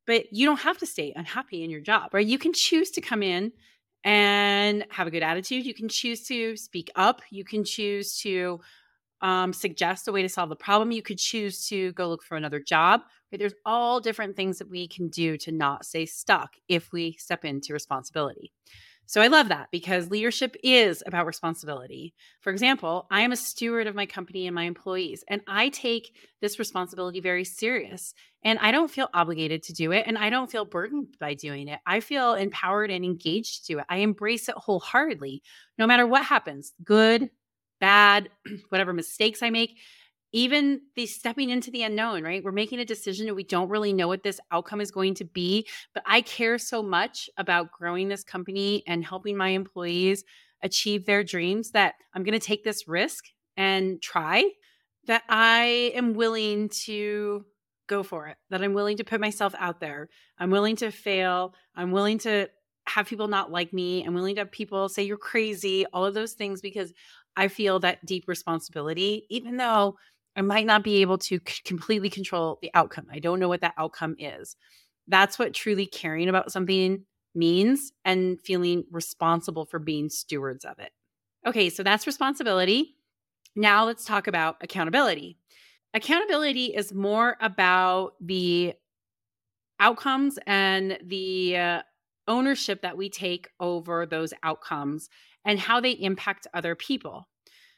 but 0.05 0.31
you 0.31 0.45
don't 0.45 0.59
have 0.59 0.77
to 0.77 0.85
stay 0.85 1.11
unhappy 1.15 1.63
in 1.63 1.71
your 1.71 1.81
job, 1.81 2.13
right? 2.13 2.27
You 2.27 2.37
can 2.37 2.53
choose 2.53 2.91
to 2.91 3.01
come 3.01 3.23
in 3.23 3.51
and 4.03 4.85
have 4.91 5.07
a 5.07 5.11
good 5.11 5.23
attitude. 5.23 5.65
You 5.65 5.73
can 5.73 5.89
choose 5.89 6.27
to 6.27 6.55
speak 6.55 6.91
up. 6.95 7.23
You 7.31 7.45
can 7.45 7.63
choose 7.63 8.19
to 8.19 8.59
um, 9.23 9.53
suggest 9.53 10.07
a 10.07 10.11
way 10.11 10.21
to 10.21 10.29
solve 10.29 10.49
the 10.49 10.55
problem. 10.55 10.91
You 10.91 11.01
could 11.01 11.17
choose 11.17 11.65
to 11.69 11.93
go 11.93 12.07
look 12.09 12.23
for 12.23 12.35
another 12.35 12.59
job. 12.59 13.01
There's 13.31 13.55
all 13.65 13.99
different 13.99 14.35
things 14.35 14.59
that 14.59 14.69
we 14.69 14.87
can 14.87 15.07
do 15.07 15.37
to 15.37 15.51
not 15.51 15.85
stay 15.85 16.05
stuck 16.05 16.55
if 16.67 16.91
we 16.91 17.13
step 17.13 17.43
into 17.43 17.73
responsibility. 17.73 18.51
So 19.05 19.21
I 19.21 19.27
love 19.27 19.49
that 19.49 19.69
because 19.71 20.09
leadership 20.09 20.55
is 20.63 21.03
about 21.05 21.25
responsibility. 21.25 22.13
For 22.39 22.51
example, 22.51 23.05
I 23.11 23.21
am 23.21 23.31
a 23.31 23.37
steward 23.37 23.87
of 23.87 23.95
my 23.95 24.05
company 24.05 24.47
and 24.47 24.55
my 24.55 24.63
employees, 24.63 25.23
and 25.27 25.41
I 25.47 25.69
take 25.69 26.15
this 26.41 26.57
responsibility 26.57 27.19
very 27.19 27.43
serious. 27.43 28.13
And 28.45 28.59
I 28.59 28.71
don't 28.71 28.91
feel 28.91 29.09
obligated 29.13 29.63
to 29.63 29.73
do 29.73 29.91
it, 29.91 30.05
and 30.07 30.17
I 30.17 30.29
don't 30.29 30.51
feel 30.51 30.65
burdened 30.65 31.17
by 31.19 31.33
doing 31.33 31.67
it. 31.69 31.79
I 31.85 31.99
feel 31.99 32.33
empowered 32.33 32.91
and 32.91 33.03
engaged 33.03 33.65
to 33.65 33.73
do 33.73 33.79
it. 33.79 33.85
I 33.89 33.97
embrace 33.97 34.47
it 34.49 34.55
wholeheartedly, 34.55 35.43
no 35.77 35.87
matter 35.87 36.07
what 36.07 36.25
happens 36.25 36.73
good, 36.83 37.29
bad, 37.83 38.29
whatever 38.69 38.93
mistakes 38.93 39.43
I 39.43 39.49
make 39.49 39.77
even 40.33 40.81
the 40.95 41.05
stepping 41.05 41.51
into 41.51 41.69
the 41.69 41.83
unknown, 41.83 42.23
right? 42.23 42.43
We're 42.43 42.51
making 42.51 42.79
a 42.79 42.85
decision 42.85 43.27
and 43.27 43.35
we 43.35 43.43
don't 43.43 43.69
really 43.69 43.93
know 43.93 44.07
what 44.07 44.23
this 44.23 44.39
outcome 44.51 44.81
is 44.81 44.89
going 44.89 45.13
to 45.15 45.25
be. 45.25 45.67
But 45.93 46.03
I 46.07 46.21
care 46.21 46.57
so 46.57 46.81
much 46.81 47.29
about 47.37 47.71
growing 47.71 48.07
this 48.09 48.23
company 48.23 48.83
and 48.87 49.05
helping 49.05 49.37
my 49.37 49.49
employees 49.49 50.23
achieve 50.63 51.05
their 51.05 51.23
dreams 51.23 51.71
that 51.71 51.93
I'm 52.15 52.23
going 52.23 52.37
to 52.39 52.45
take 52.45 52.63
this 52.63 52.87
risk 52.87 53.25
and 53.55 54.01
try 54.01 54.49
that 55.05 55.21
I 55.29 55.91
am 55.93 56.13
willing 56.13 56.69
to 56.85 57.45
go 57.87 58.01
for 58.01 58.27
it, 58.27 58.37
that 58.49 58.63
I'm 58.63 58.73
willing 58.73 58.97
to 58.97 59.03
put 59.03 59.21
myself 59.21 59.53
out 59.59 59.79
there. 59.79 60.09
I'm 60.39 60.49
willing 60.49 60.77
to 60.77 60.89
fail. 60.89 61.53
I'm 61.75 61.91
willing 61.91 62.17
to 62.19 62.49
have 62.85 63.07
people 63.07 63.27
not 63.27 63.51
like 63.51 63.71
me. 63.71 64.03
I'm 64.03 64.13
willing 64.13 64.35
to 64.35 64.41
have 64.41 64.51
people 64.51 64.89
say 64.89 65.03
you're 65.03 65.17
crazy, 65.17 65.85
all 65.93 66.05
of 66.05 66.13
those 66.13 66.33
things, 66.33 66.61
because 66.61 66.91
I 67.35 67.47
feel 67.47 67.79
that 67.79 68.05
deep 68.05 68.25
responsibility, 68.27 69.25
even 69.29 69.57
though 69.57 69.97
I 70.35 70.41
might 70.41 70.65
not 70.65 70.83
be 70.83 71.01
able 71.01 71.17
to 71.19 71.39
c- 71.47 71.61
completely 71.63 72.09
control 72.09 72.59
the 72.61 72.71
outcome. 72.73 73.07
I 73.11 73.19
don't 73.19 73.39
know 73.39 73.49
what 73.49 73.61
that 73.61 73.75
outcome 73.77 74.15
is. 74.19 74.55
That's 75.07 75.37
what 75.37 75.53
truly 75.53 75.85
caring 75.85 76.29
about 76.29 76.51
something 76.51 77.05
means 77.35 77.91
and 78.05 78.39
feeling 78.41 78.85
responsible 78.91 79.65
for 79.65 79.79
being 79.79 80.09
stewards 80.09 80.65
of 80.65 80.79
it. 80.79 80.91
Okay, 81.45 81.69
so 81.69 81.83
that's 81.83 82.07
responsibility. 82.07 82.95
Now 83.55 83.85
let's 83.85 84.05
talk 84.05 84.27
about 84.27 84.57
accountability. 84.61 85.37
Accountability 85.93 86.67
is 86.67 86.93
more 86.93 87.37
about 87.41 88.13
the 88.21 88.73
outcomes 89.79 90.39
and 90.47 90.97
the 91.03 91.57
uh, 91.57 91.81
ownership 92.27 92.81
that 92.81 92.97
we 92.97 93.09
take 93.09 93.49
over 93.59 94.05
those 94.05 94.33
outcomes 94.43 95.09
and 95.45 95.59
how 95.59 95.79
they 95.79 95.91
impact 95.91 96.47
other 96.53 96.75
people. 96.75 97.27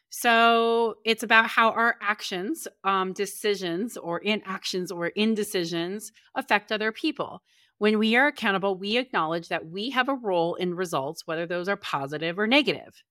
So 0.10 0.96
it's 1.04 1.24
about 1.24 1.48
how 1.48 1.72
our 1.72 1.98
actions, 2.02 2.68
um, 2.84 3.12
decisions, 3.14 3.98
or 3.98 4.20
inactions 4.20 4.92
or 4.92 5.08
indecisions 5.08 6.12
affect 6.36 6.72
other 6.72 6.92
people. 6.92 7.42
When 7.80 8.00
we 8.00 8.16
are 8.16 8.28
accountable, 8.28 8.78
we 8.78 8.98
acknowledge 8.98 9.50
that 9.50 9.68
we 9.68 9.90
have 9.90 10.08
a 10.08 10.16
role 10.16 10.56
in 10.56 10.76
results, 10.76 11.28
whether 11.28 11.46
those 11.46 11.68
are 11.68 11.76
positive 11.76 12.40
or 12.40 12.48
negative. 12.48 13.04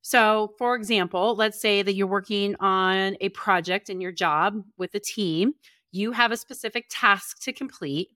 So, 0.00 0.54
for 0.56 0.76
example, 0.76 1.34
let's 1.34 1.60
say 1.60 1.82
that 1.82 1.94
you're 1.94 2.06
working 2.06 2.54
on 2.60 3.16
a 3.20 3.28
project 3.30 3.90
in 3.90 4.00
your 4.00 4.12
job 4.12 4.62
with 4.78 4.94
a 4.94 5.00
team, 5.00 5.54
you 5.92 6.12
have 6.12 6.32
a 6.32 6.36
specific 6.36 6.86
task 6.88 7.40
to 7.42 7.52
complete. 7.52 8.10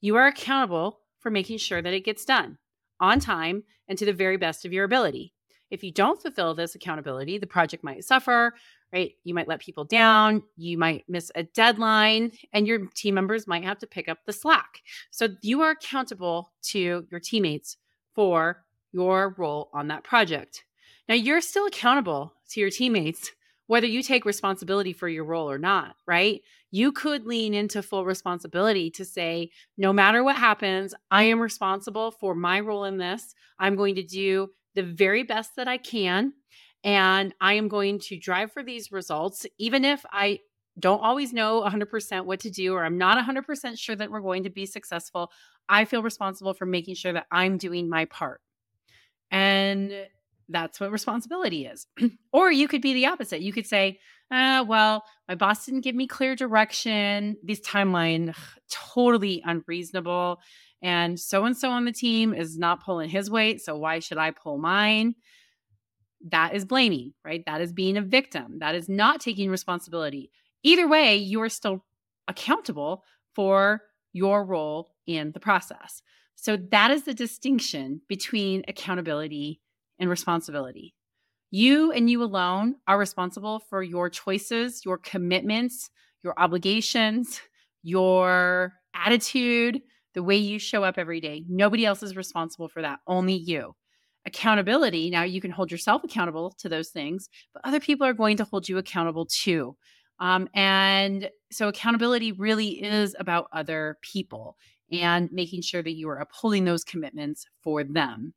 You 0.00 0.16
are 0.16 0.26
accountable 0.26 1.00
for 1.20 1.30
making 1.30 1.58
sure 1.58 1.80
that 1.80 1.94
it 1.94 2.04
gets 2.04 2.24
done 2.24 2.58
on 3.00 3.20
time 3.20 3.62
and 3.88 3.98
to 3.98 4.04
the 4.04 4.12
very 4.12 4.36
best 4.36 4.64
of 4.64 4.72
your 4.72 4.84
ability. 4.84 5.32
If 5.70 5.84
you 5.84 5.92
don't 5.92 6.20
fulfill 6.20 6.54
this 6.54 6.74
accountability, 6.74 7.38
the 7.38 7.46
project 7.46 7.84
might 7.84 8.04
suffer, 8.04 8.54
right? 8.92 9.12
You 9.24 9.34
might 9.34 9.48
let 9.48 9.60
people 9.60 9.84
down, 9.84 10.42
you 10.56 10.78
might 10.78 11.04
miss 11.08 11.30
a 11.34 11.42
deadline, 11.42 12.32
and 12.52 12.66
your 12.66 12.86
team 12.94 13.14
members 13.14 13.46
might 13.46 13.64
have 13.64 13.78
to 13.80 13.86
pick 13.86 14.08
up 14.08 14.18
the 14.24 14.32
slack. 14.32 14.82
So 15.10 15.28
you 15.42 15.60
are 15.60 15.72
accountable 15.72 16.52
to 16.64 17.06
your 17.10 17.20
teammates 17.20 17.76
for 18.14 18.64
your 18.92 19.34
role 19.36 19.68
on 19.74 19.88
that 19.88 20.04
project. 20.04 20.64
Now, 21.08 21.14
you're 21.14 21.40
still 21.40 21.66
accountable 21.66 22.32
to 22.50 22.60
your 22.60 22.70
teammates 22.70 23.32
whether 23.68 23.86
you 23.86 24.02
take 24.02 24.24
responsibility 24.24 24.92
for 24.92 25.08
your 25.08 25.24
role 25.24 25.48
or 25.48 25.58
not, 25.58 25.94
right? 26.06 26.42
You 26.70 26.90
could 26.90 27.24
lean 27.24 27.54
into 27.54 27.82
full 27.82 28.04
responsibility 28.04 28.90
to 28.90 29.04
say, 29.04 29.50
no 29.76 29.92
matter 29.92 30.24
what 30.24 30.36
happens, 30.36 30.94
I 31.10 31.24
am 31.24 31.40
responsible 31.40 32.10
for 32.10 32.34
my 32.34 32.60
role 32.60 32.84
in 32.84 32.96
this. 32.96 33.34
I'm 33.58 33.76
going 33.76 33.94
to 33.94 34.02
do 34.02 34.50
the 34.74 34.82
very 34.82 35.22
best 35.22 35.54
that 35.56 35.68
I 35.68 35.78
can. 35.78 36.32
And 36.82 37.34
I 37.40 37.54
am 37.54 37.68
going 37.68 37.98
to 38.00 38.18
drive 38.18 38.52
for 38.52 38.62
these 38.62 38.90
results, 38.90 39.46
even 39.58 39.84
if 39.84 40.04
I 40.12 40.40
don't 40.78 41.00
always 41.00 41.32
know 41.32 41.62
100% 41.62 42.24
what 42.24 42.40
to 42.40 42.50
do 42.50 42.74
or 42.74 42.84
I'm 42.84 42.98
not 42.98 43.22
100% 43.22 43.78
sure 43.78 43.96
that 43.96 44.10
we're 44.10 44.20
going 44.20 44.44
to 44.44 44.50
be 44.50 44.64
successful. 44.64 45.30
I 45.68 45.84
feel 45.84 46.02
responsible 46.02 46.54
for 46.54 46.66
making 46.66 46.94
sure 46.94 47.12
that 47.12 47.26
I'm 47.30 47.58
doing 47.58 47.88
my 47.88 48.06
part. 48.06 48.40
And 49.30 49.92
that's 50.48 50.80
what 50.80 50.90
responsibility 50.90 51.66
is. 51.66 51.86
or 52.32 52.50
you 52.50 52.68
could 52.68 52.82
be 52.82 52.94
the 52.94 53.06
opposite. 53.06 53.40
You 53.40 53.52
could 53.52 53.66
say, 53.66 53.98
uh, 54.30 54.64
well, 54.66 55.04
my 55.28 55.34
boss 55.34 55.64
didn't 55.64 55.82
give 55.82 55.94
me 55.94 56.06
clear 56.06 56.34
direction. 56.34 57.36
This 57.42 57.60
timeline, 57.60 58.30
ugh, 58.30 58.36
totally 58.70 59.42
unreasonable. 59.44 60.40
And 60.82 61.18
so 61.18 61.44
and 61.44 61.56
so 61.56 61.70
on 61.70 61.84
the 61.84 61.92
team 61.92 62.34
is 62.34 62.58
not 62.58 62.84
pulling 62.84 63.08
his 63.08 63.30
weight. 63.30 63.60
So 63.60 63.76
why 63.76 63.98
should 63.98 64.18
I 64.18 64.30
pull 64.30 64.58
mine? 64.58 65.14
That 66.30 66.54
is 66.54 66.64
blaming, 66.64 67.14
right? 67.24 67.42
That 67.46 67.60
is 67.60 67.72
being 67.72 67.96
a 67.96 68.02
victim. 68.02 68.58
That 68.58 68.74
is 68.74 68.88
not 68.88 69.20
taking 69.20 69.50
responsibility. 69.50 70.30
Either 70.62 70.88
way, 70.88 71.16
you 71.16 71.40
are 71.42 71.48
still 71.48 71.84
accountable 72.26 73.04
for 73.34 73.82
your 74.12 74.44
role 74.44 74.90
in 75.06 75.32
the 75.32 75.40
process. 75.40 76.02
So 76.34 76.56
that 76.70 76.90
is 76.90 77.04
the 77.04 77.14
distinction 77.14 78.00
between 78.08 78.64
accountability 78.68 79.60
and 79.98 80.10
responsibility. 80.10 80.94
You 81.50 81.92
and 81.92 82.10
you 82.10 82.22
alone 82.22 82.76
are 82.86 82.98
responsible 82.98 83.60
for 83.70 83.82
your 83.82 84.10
choices, 84.10 84.84
your 84.84 84.98
commitments, 84.98 85.90
your 86.22 86.34
obligations, 86.36 87.40
your 87.82 88.74
attitude, 88.94 89.80
the 90.14 90.22
way 90.22 90.36
you 90.36 90.58
show 90.58 90.84
up 90.84 90.98
every 90.98 91.20
day. 91.20 91.44
Nobody 91.48 91.86
else 91.86 92.02
is 92.02 92.16
responsible 92.16 92.68
for 92.68 92.82
that, 92.82 92.98
only 93.06 93.34
you. 93.34 93.74
Accountability, 94.26 95.08
now 95.10 95.22
you 95.22 95.40
can 95.40 95.50
hold 95.50 95.70
yourself 95.70 96.04
accountable 96.04 96.52
to 96.58 96.68
those 96.68 96.90
things, 96.90 97.28
but 97.54 97.62
other 97.64 97.80
people 97.80 98.06
are 98.06 98.12
going 98.12 98.36
to 98.36 98.44
hold 98.44 98.68
you 98.68 98.76
accountable 98.76 99.26
too. 99.26 99.76
Um, 100.20 100.48
and 100.52 101.30
so 101.50 101.68
accountability 101.68 102.32
really 102.32 102.82
is 102.82 103.14
about 103.18 103.46
other 103.52 103.96
people 104.02 104.56
and 104.90 105.30
making 105.32 105.62
sure 105.62 105.82
that 105.82 105.94
you 105.94 106.08
are 106.08 106.18
upholding 106.18 106.64
those 106.64 106.84
commitments 106.84 107.46
for 107.62 107.84
them. 107.84 108.34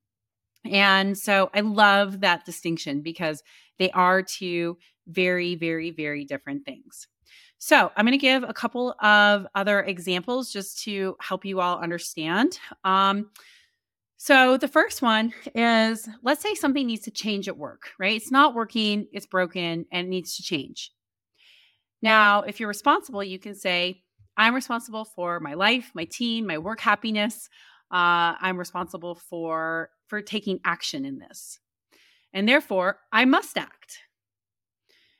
And 0.65 1.18
so 1.18 1.50
I 1.53 1.62
love 1.62 2.22
that 2.22 2.46
distinction 2.46 3.01
because 3.01 3.44
they 3.80 3.89
are 3.91 4.22
two 4.22 4.77
very, 5.08 5.56
very, 5.56 5.91
very 5.91 6.25
different 6.25 6.65
things. 6.65 7.08
So 7.58 7.91
I'm 7.96 8.06
going 8.06 8.18
to 8.18 8.18
give 8.18 8.44
a 8.44 8.53
couple 8.53 8.96
of 9.01 9.46
other 9.53 9.82
examples 9.82 10.51
just 10.51 10.84
to 10.84 11.15
help 11.20 11.46
you 11.46 11.60
all 11.62 11.80
understand. 11.80 12.58
Um, 12.84 13.30
so 14.18 14.58
the 14.58 14.68
first 14.68 15.01
one 15.01 15.34
is 15.56 16.08
let's 16.22 16.41
say 16.41 16.53
something 16.53 16.86
needs 16.86 17.03
to 17.03 17.12
change 17.12 17.48
at 17.48 17.58
work, 17.58 17.91
right? 18.00 18.15
It's 18.15 18.32
not 18.32 18.56
working, 18.56 19.08
it's 19.12 19.25
broken, 19.25 19.86
and 19.91 20.08
it 20.08 20.10
needs 20.10 20.36
to 20.38 20.44
change. 20.44 20.91
Now, 22.01 22.41
if 22.41 22.60
you're 22.60 22.70
responsible, 22.70 23.24
you 23.24 23.39
can 23.39 23.56
say, 23.56 24.03
I'm 24.38 24.56
responsible 24.56 25.06
for 25.06 25.39
my 25.39 25.53
life, 25.53 25.91
my 25.94 26.06
team, 26.06 26.48
my 26.48 26.58
work 26.58 26.80
happiness. 26.80 27.50
Uh, 27.91 28.34
I'm 28.39 28.58
responsible 28.58 29.15
for 29.15 29.89
for 30.12 30.22
taking 30.22 30.60
action 30.65 31.06
in 31.06 31.20
this, 31.20 31.58
and 32.34 32.46
therefore 32.46 33.00
I 33.13 33.24
must 33.24 33.58
act. 33.58 34.00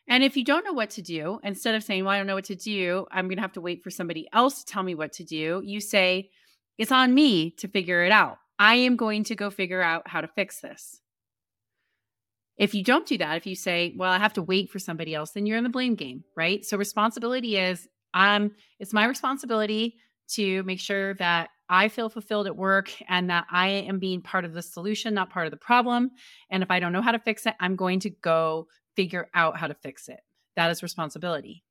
And 0.06 0.22
if 0.22 0.36
you 0.36 0.44
don't 0.44 0.66
know 0.66 0.74
what 0.74 0.90
to 0.92 1.02
do, 1.02 1.40
instead 1.46 1.76
of 1.76 1.84
saying, 1.84 2.04
"Well, 2.04 2.14
I 2.14 2.18
don't 2.18 2.28
know 2.28 2.36
what 2.36 2.52
to 2.56 2.56
do," 2.56 3.06
I'm 3.10 3.28
going 3.28 3.38
to 3.38 3.42
have 3.42 3.54
to 3.54 3.62
wait 3.62 3.82
for 3.82 3.90
somebody 3.90 4.28
else 4.34 4.60
to 4.60 4.66
tell 4.66 4.84
me 4.84 4.94
what 4.94 5.14
to 5.14 5.24
do. 5.24 5.62
You 5.64 5.80
say, 5.80 6.30
"It's 6.78 6.92
on 6.92 7.14
me 7.14 7.52
to 7.52 7.70
figure 7.70 8.04
it 8.04 8.12
out. 8.12 8.40
I 8.60 8.76
am 8.76 8.98
going 8.98 9.24
to 9.24 9.36
go 9.36 9.50
figure 9.50 9.82
out 9.82 10.10
how 10.10 10.20
to 10.20 10.28
fix 10.28 10.60
this." 10.60 11.00
If 12.58 12.76
you 12.76 12.84
don't 12.84 13.08
do 13.08 13.18
that, 13.20 13.38
if 13.38 13.48
you 13.48 13.56
say, 13.56 13.94
"Well, 13.96 14.12
I 14.12 14.20
have 14.20 14.34
to 14.34 14.44
wait 14.44 14.70
for 14.70 14.80
somebody 14.80 15.16
else," 15.16 15.32
then 15.32 15.46
you're 15.46 15.58
in 15.58 15.64
the 15.64 15.78
blame 15.78 15.96
game, 15.96 16.26
right? 16.36 16.66
So 16.66 16.76
responsibility 16.76 17.56
is 17.56 17.88
um, 18.14 18.52
it's 18.78 18.92
my 18.92 19.06
responsibility 19.06 19.96
to 20.30 20.64
make 20.64 20.80
sure 20.80 21.14
that 21.16 21.50
I 21.70 21.88
feel 21.88 22.10
fulfilled 22.10 22.48
at 22.48 22.56
work 22.58 22.92
and 23.08 23.30
that 23.30 23.46
I 23.50 23.68
am 23.68 24.00
being 24.00 24.22
part 24.22 24.44
of 24.44 24.54
the 24.54 24.62
solution, 24.62 25.14
not 25.14 25.30
part 25.30 25.48
of 25.48 25.52
the 25.52 25.58
problem. 25.58 26.12
And 26.50 26.64
if 26.64 26.70
I 26.70 26.80
don't 26.80 26.92
know 26.92 27.02
how 27.02 27.14
to 27.14 27.20
fix 27.20 27.46
it, 27.46 27.56
I'm 27.60 27.76
going 27.76 28.02
to 28.02 28.10
go 28.10 28.68
figure 28.96 29.30
out 29.34 29.58
how 29.58 29.68
to 29.68 29.74
fix 29.74 30.10
it. 30.10 30.20
That 30.56 30.70
is 30.70 30.84
responsibility. 30.84 31.64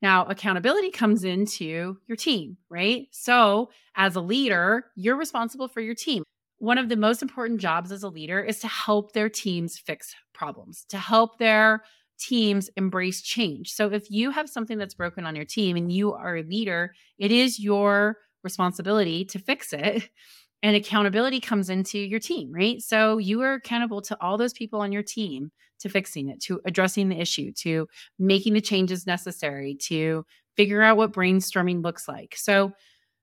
Now, 0.00 0.26
accountability 0.26 0.90
comes 0.90 1.24
into 1.24 1.96
your 2.06 2.16
team, 2.16 2.56
right? 2.68 3.08
So, 3.10 3.70
as 3.96 4.14
a 4.14 4.20
leader, 4.20 4.84
you're 4.94 5.16
responsible 5.16 5.66
for 5.66 5.80
your 5.80 5.94
team. 5.94 6.22
One 6.58 6.78
of 6.78 6.88
the 6.88 6.96
most 6.96 7.22
important 7.22 7.60
jobs 7.60 7.90
as 7.90 8.02
a 8.02 8.08
leader 8.08 8.40
is 8.40 8.60
to 8.60 8.68
help 8.68 9.12
their 9.12 9.28
teams 9.28 9.78
fix 9.78 10.14
problems, 10.34 10.84
to 10.90 10.98
help 10.98 11.38
their 11.38 11.82
teams 12.18 12.68
embrace 12.76 13.22
change. 13.22 13.72
So 13.72 13.90
if 13.92 14.10
you 14.10 14.30
have 14.30 14.48
something 14.48 14.78
that's 14.78 14.94
broken 14.94 15.24
on 15.24 15.36
your 15.36 15.44
team 15.44 15.76
and 15.76 15.90
you 15.90 16.12
are 16.12 16.36
a 16.36 16.42
leader, 16.42 16.94
it 17.18 17.30
is 17.30 17.58
your 17.58 18.18
responsibility 18.42 19.24
to 19.26 19.38
fix 19.38 19.72
it. 19.72 20.08
And 20.60 20.74
accountability 20.74 21.38
comes 21.38 21.70
into 21.70 22.00
your 22.00 22.18
team, 22.18 22.52
right? 22.52 22.82
So 22.82 23.18
you 23.18 23.42
are 23.42 23.52
accountable 23.52 24.02
to 24.02 24.18
all 24.20 24.36
those 24.36 24.52
people 24.52 24.80
on 24.80 24.90
your 24.90 25.04
team 25.04 25.52
to 25.78 25.88
fixing 25.88 26.28
it, 26.30 26.40
to 26.46 26.60
addressing 26.64 27.08
the 27.08 27.20
issue, 27.20 27.52
to 27.58 27.86
making 28.18 28.54
the 28.54 28.60
changes 28.60 29.06
necessary, 29.06 29.76
to 29.82 30.26
figure 30.56 30.82
out 30.82 30.96
what 30.96 31.12
brainstorming 31.12 31.84
looks 31.84 32.08
like. 32.08 32.34
So 32.36 32.72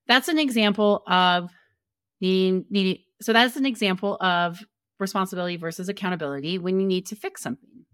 that's 0.08 0.30
an 0.30 0.40
example 0.40 1.04
of 1.08 1.52
the, 2.22 3.02
so 3.22 3.34
that's 3.34 3.58
an 3.58 3.66
example 3.66 4.16
of 4.22 4.64
responsibility 5.00 5.58
versus 5.58 5.90
accountability 5.90 6.58
when 6.58 6.80
you 6.80 6.88
need 6.88 7.08
to 7.08 7.18
fix 7.18 7.42
something. 7.42 7.86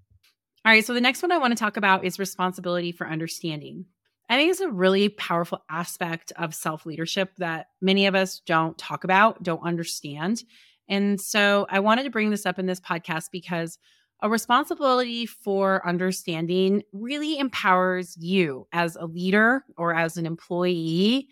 All 0.63 0.71
right, 0.71 0.85
so 0.85 0.93
the 0.93 1.01
next 1.01 1.23
one 1.23 1.31
I 1.31 1.39
want 1.39 1.51
to 1.51 1.59
talk 1.59 1.75
about 1.75 2.05
is 2.05 2.19
responsibility 2.19 2.91
for 2.91 3.07
understanding. 3.07 3.85
I 4.29 4.37
think 4.37 4.51
it's 4.51 4.61
a 4.61 4.69
really 4.69 5.09
powerful 5.09 5.63
aspect 5.69 6.31
of 6.37 6.53
self 6.53 6.85
leadership 6.85 7.31
that 7.39 7.67
many 7.81 8.05
of 8.05 8.13
us 8.13 8.41
don't 8.45 8.77
talk 8.77 9.03
about, 9.03 9.41
don't 9.41 9.65
understand. 9.65 10.43
And 10.87 11.19
so 11.19 11.65
I 11.69 11.79
wanted 11.79 12.03
to 12.03 12.11
bring 12.11 12.29
this 12.29 12.45
up 12.45 12.59
in 12.59 12.67
this 12.67 12.79
podcast 12.79 13.25
because 13.31 13.79
a 14.21 14.29
responsibility 14.29 15.25
for 15.25 15.85
understanding 15.85 16.83
really 16.93 17.39
empowers 17.39 18.15
you 18.19 18.67
as 18.71 18.95
a 18.95 19.07
leader 19.07 19.65
or 19.77 19.95
as 19.95 20.15
an 20.15 20.27
employee 20.27 21.27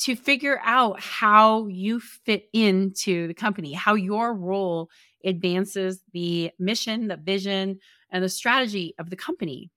to 0.00 0.14
figure 0.14 0.60
out 0.62 1.00
how 1.00 1.66
you 1.68 1.98
fit 1.98 2.44
into 2.52 3.26
the 3.26 3.34
company, 3.34 3.72
how 3.72 3.94
your 3.94 4.34
role 4.34 4.90
advances 5.24 6.02
the 6.12 6.50
mission, 6.58 7.08
the 7.08 7.16
vision, 7.16 7.78
and 8.10 8.22
the 8.22 8.28
strategy 8.28 8.94
of 8.98 9.10
the 9.10 9.16
company. 9.16 9.70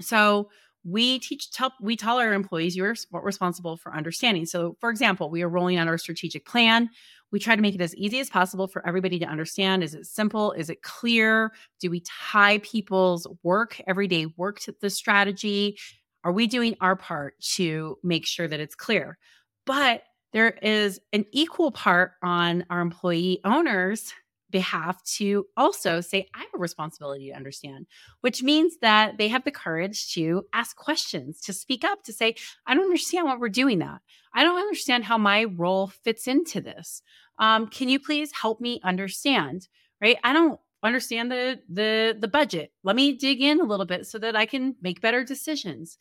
So 0.00 0.50
we 0.84 1.18
teach 1.18 1.50
tell 1.50 1.72
we 1.80 1.96
tell 1.96 2.18
our 2.18 2.32
employees 2.32 2.76
you're 2.76 2.94
responsible 3.12 3.76
for 3.76 3.94
understanding. 3.94 4.46
So 4.46 4.76
for 4.80 4.90
example, 4.90 5.28
we 5.28 5.42
are 5.42 5.48
rolling 5.48 5.76
out 5.76 5.88
our 5.88 5.98
strategic 5.98 6.46
plan. 6.46 6.88
We 7.30 7.38
try 7.38 7.56
to 7.56 7.62
make 7.62 7.74
it 7.74 7.80
as 7.80 7.94
easy 7.96 8.20
as 8.20 8.30
possible 8.30 8.68
for 8.68 8.86
everybody 8.86 9.18
to 9.18 9.26
understand. 9.26 9.82
Is 9.82 9.94
it 9.94 10.06
simple? 10.06 10.52
Is 10.52 10.70
it 10.70 10.82
clear? 10.82 11.52
Do 11.80 11.90
we 11.90 12.02
tie 12.06 12.58
people's 12.58 13.26
work, 13.42 13.80
everyday 13.86 14.26
work 14.36 14.60
to 14.60 14.74
the 14.80 14.88
strategy? 14.88 15.78
Are 16.24 16.32
we 16.32 16.46
doing 16.46 16.76
our 16.80 16.96
part 16.96 17.38
to 17.54 17.98
make 18.02 18.24
sure 18.24 18.48
that 18.48 18.60
it's 18.60 18.74
clear? 18.74 19.18
But 19.66 20.04
there 20.32 20.50
is 20.62 21.00
an 21.12 21.26
equal 21.32 21.70
part 21.70 22.12
on 22.22 22.64
our 22.70 22.80
employee 22.80 23.40
owners 23.44 24.12
behalf 24.50 25.02
to 25.04 25.46
also 25.56 26.00
say, 26.00 26.28
I 26.34 26.40
have 26.40 26.48
a 26.54 26.58
responsibility 26.58 27.28
to 27.28 27.36
understand, 27.36 27.86
which 28.20 28.42
means 28.42 28.78
that 28.80 29.18
they 29.18 29.28
have 29.28 29.44
the 29.44 29.50
courage 29.50 30.12
to 30.14 30.44
ask 30.52 30.76
questions, 30.76 31.40
to 31.42 31.52
speak 31.52 31.84
up, 31.84 32.02
to 32.04 32.12
say, 32.12 32.34
I 32.66 32.74
don't 32.74 32.84
understand 32.84 33.26
what 33.26 33.40
we're 33.40 33.48
doing 33.48 33.78
that. 33.80 34.00
I 34.34 34.44
don't 34.44 34.58
understand 34.58 35.04
how 35.04 35.18
my 35.18 35.44
role 35.44 35.88
fits 35.88 36.26
into 36.26 36.60
this. 36.60 37.02
Um, 37.38 37.68
can 37.68 37.88
you 37.88 38.00
please 38.00 38.32
help 38.32 38.60
me 38.60 38.80
understand? 38.82 39.68
Right? 40.00 40.18
I 40.22 40.32
don't 40.32 40.60
understand 40.82 41.30
the 41.30 41.60
the 41.68 42.16
the 42.18 42.28
budget. 42.28 42.72
Let 42.84 42.96
me 42.96 43.16
dig 43.16 43.40
in 43.40 43.60
a 43.60 43.64
little 43.64 43.86
bit 43.86 44.06
so 44.06 44.18
that 44.18 44.36
I 44.36 44.46
can 44.46 44.76
make 44.80 45.00
better 45.00 45.24
decisions. 45.24 45.98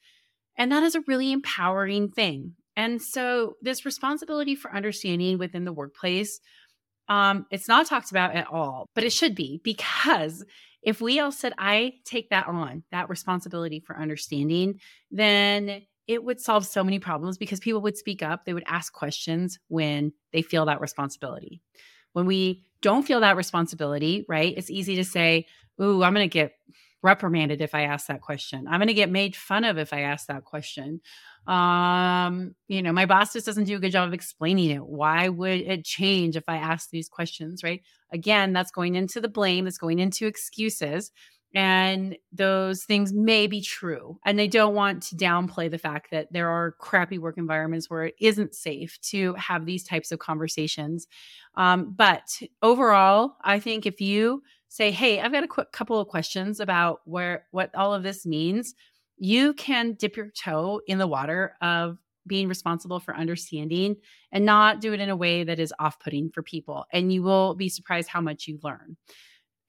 And 0.58 0.72
that 0.72 0.84
is 0.84 0.96
a 0.96 1.04
really 1.08 1.32
empowering 1.32 2.10
thing. 2.10 2.54
And 2.76 3.02
so 3.02 3.56
this 3.62 3.86
responsibility 3.86 4.56
for 4.56 4.74
understanding 4.74 5.40
within 5.40 5.66
the 5.66 5.74
workplace 5.74 6.40
um, 7.10 7.46
it's 7.52 7.68
not 7.68 7.86
talked 7.86 8.12
about 8.12 8.36
at 8.36 8.48
all, 8.48 8.90
but 8.94 9.04
it 9.04 9.12
should 9.12 9.36
be 9.36 9.62
because 9.64 10.44
if 10.82 11.02
we 11.02 11.20
all 11.20 11.32
said, 11.32 11.54
I 11.58 11.94
take 12.06 12.30
that 12.30 12.48
on, 12.48 12.84
that 12.92 13.10
responsibility 13.10 13.80
for 13.80 13.98
understanding, 13.98 14.80
then 15.12 15.84
it 16.08 16.24
would 16.24 16.40
solve 16.40 16.66
so 16.66 16.84
many 16.84 17.00
problems 17.00 17.38
because 17.38 17.60
people 17.60 17.82
would 17.82 17.98
speak 17.98 18.24
up, 18.24 18.46
they 18.46 18.54
would 18.54 18.64
ask 18.68 18.94
questions 18.94 19.60
when 19.68 20.14
they 20.32 20.42
feel 20.42 20.66
that 20.66 20.80
responsibility. 20.80 21.62
When 22.14 22.26
we 22.26 22.66
don't 22.82 23.04
feel 23.04 23.20
that 23.22 23.36
responsibility, 23.36 24.26
right? 24.30 24.54
It's 24.56 24.70
easy 24.70 24.96
to 24.96 25.04
say, 25.04 25.46
Ooh, 25.82 26.04
I'm 26.04 26.14
going 26.14 26.28
to 26.28 26.34
get 26.34 26.54
reprimanded 27.04 27.62
if 27.62 27.76
I 27.76 27.84
ask 27.84 28.08
that 28.08 28.22
question. 28.22 28.68
I'm 28.68 28.80
going 28.80 28.88
to 28.88 28.94
get 28.94 29.10
made 29.10 29.36
fun 29.36 29.64
of 29.64 29.78
if 29.78 29.94
I 29.94 30.02
ask 30.02 30.28
that 30.28 30.44
question. 30.46 31.02
Um, 31.46 32.56
you 32.68 32.82
know, 32.82 32.92
my 32.92 33.06
boss 33.06 33.34
just 33.34 33.46
doesn't 33.46 33.66
do 33.66 33.78
a 33.78 33.80
good 33.80 33.92
job 33.92 34.08
of 34.08 34.14
explaining 34.14 34.72
it. 34.72 34.86
Why 34.86 35.30
would 35.30 35.62
it 35.62 35.86
change 35.86 36.36
if 36.36 36.44
I 36.48 36.58
ask 36.58 36.90
these 36.90 37.08
questions, 37.08 37.64
right? 37.64 37.82
Again, 38.12 38.54
that's 38.54 38.72
going 38.72 38.96
into 38.96 39.22
the 39.22 39.30
blame, 39.30 39.66
that's 39.66 39.78
going 39.78 40.00
into 40.00 40.28
excuses. 40.28 41.12
And 41.56 42.18
those 42.34 42.84
things 42.84 43.14
may 43.14 43.48
be 43.48 43.62
true. 43.62 44.20
And 44.26 44.38
they 44.38 44.50
don't 44.50 44.76
want 44.76 45.02
to 45.04 45.16
downplay 45.16 45.72
the 45.72 45.78
fact 45.78 46.12
that 46.12 46.32
there 46.32 46.50
are 46.50 46.74
crappy 46.74 47.18
work 47.18 47.38
environments 47.38 47.90
where 47.90 48.04
it 48.04 48.16
isn't 48.20 48.54
safe 48.54 49.00
to 49.04 49.34
have 49.36 49.66
these 49.66 49.86
types 49.86 50.12
of 50.12 50.20
conversations. 50.20 51.08
Um, 51.56 51.94
but 51.96 52.42
overall, 52.62 53.38
I 53.44 53.60
think 53.60 53.86
if 53.86 54.02
you 54.02 54.44
say, 54.70 54.92
Hey, 54.92 55.20
I've 55.20 55.32
got 55.32 55.44
a 55.44 55.48
quick 55.48 55.72
couple 55.72 56.00
of 56.00 56.08
questions 56.08 56.60
about 56.60 57.02
where 57.06 57.46
what 57.52 57.74
all 57.76 57.94
of 57.94 58.04
this 58.04 58.26
means, 58.26 58.74
you 59.18 59.54
can 59.54 59.94
dip 59.94 60.16
your 60.16 60.30
toe 60.30 60.82
in 60.88 60.98
the 60.98 61.08
water 61.08 61.56
of 61.62 61.98
being 62.28 62.48
responsible 62.48 63.00
for 63.00 63.16
understanding 63.16 63.96
and 64.32 64.46
not 64.46 64.82
do 64.82 64.94
it 64.94 65.00
in 65.00 65.10
a 65.10 65.16
way 65.16 65.44
that 65.44 65.60
is 65.60 65.74
off 65.80 66.00
putting 66.00 66.30
for 66.30 66.44
people. 66.44 66.86
And 66.92 67.12
you 67.12 67.24
will 67.24 67.56
be 67.56 67.70
surprised 67.70 68.10
how 68.10 68.22
much 68.22 68.48
you 68.48 68.60
learn. 68.62 68.98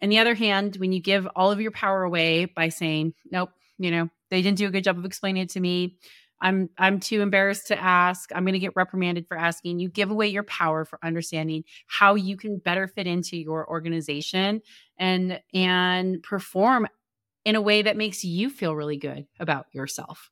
On 0.03 0.09
the 0.09 0.19
other 0.19 0.35
hand, 0.35 0.77
when 0.77 0.93
you 0.93 1.01
give 1.01 1.27
all 1.35 1.51
of 1.51 1.61
your 1.61 1.71
power 1.71 2.03
away 2.03 2.45
by 2.45 2.69
saying, 2.69 3.15
nope, 3.31 3.51
you 3.79 3.91
know, 3.91 4.09
they 4.31 4.43
didn't 4.43 4.59
do 4.59 4.67
a 4.67 4.71
good 4.71 4.85
job 4.85 4.99
of 4.99 5.05
explaining 5.05 5.43
it 5.43 5.51
to 5.51 5.61
me. 5.61 5.97
I'm 6.41 6.71
I'm 6.79 7.01
too 7.01 7.21
embarrassed 7.21 7.67
to 7.69 7.81
ask. 7.81 8.31
I'm 8.35 8.45
going 8.45 8.53
to 8.55 8.59
get 8.59 8.77
reprimanded 8.77 9.27
for 9.27 9.37
asking. 9.37 9.81
You 9.81 9.89
give 9.89 10.11
away 10.11 10.29
your 10.29 10.45
power 10.45 10.85
for 10.85 10.99
understanding 11.03 11.65
how 11.87 12.15
you 12.15 12.37
can 12.37 12.59
better 12.59 12.87
fit 12.87 13.07
into 13.07 13.37
your 13.37 13.69
organization 13.69 14.63
and 14.99 15.41
and 15.53 16.23
perform 16.23 16.87
in 17.45 17.57
a 17.57 17.61
way 17.61 17.83
that 17.83 17.97
makes 17.97 18.25
you 18.25 18.51
feel 18.51 18.77
really 18.77 18.97
good 18.97 19.27
about 19.41 19.67
yourself. 19.73 20.31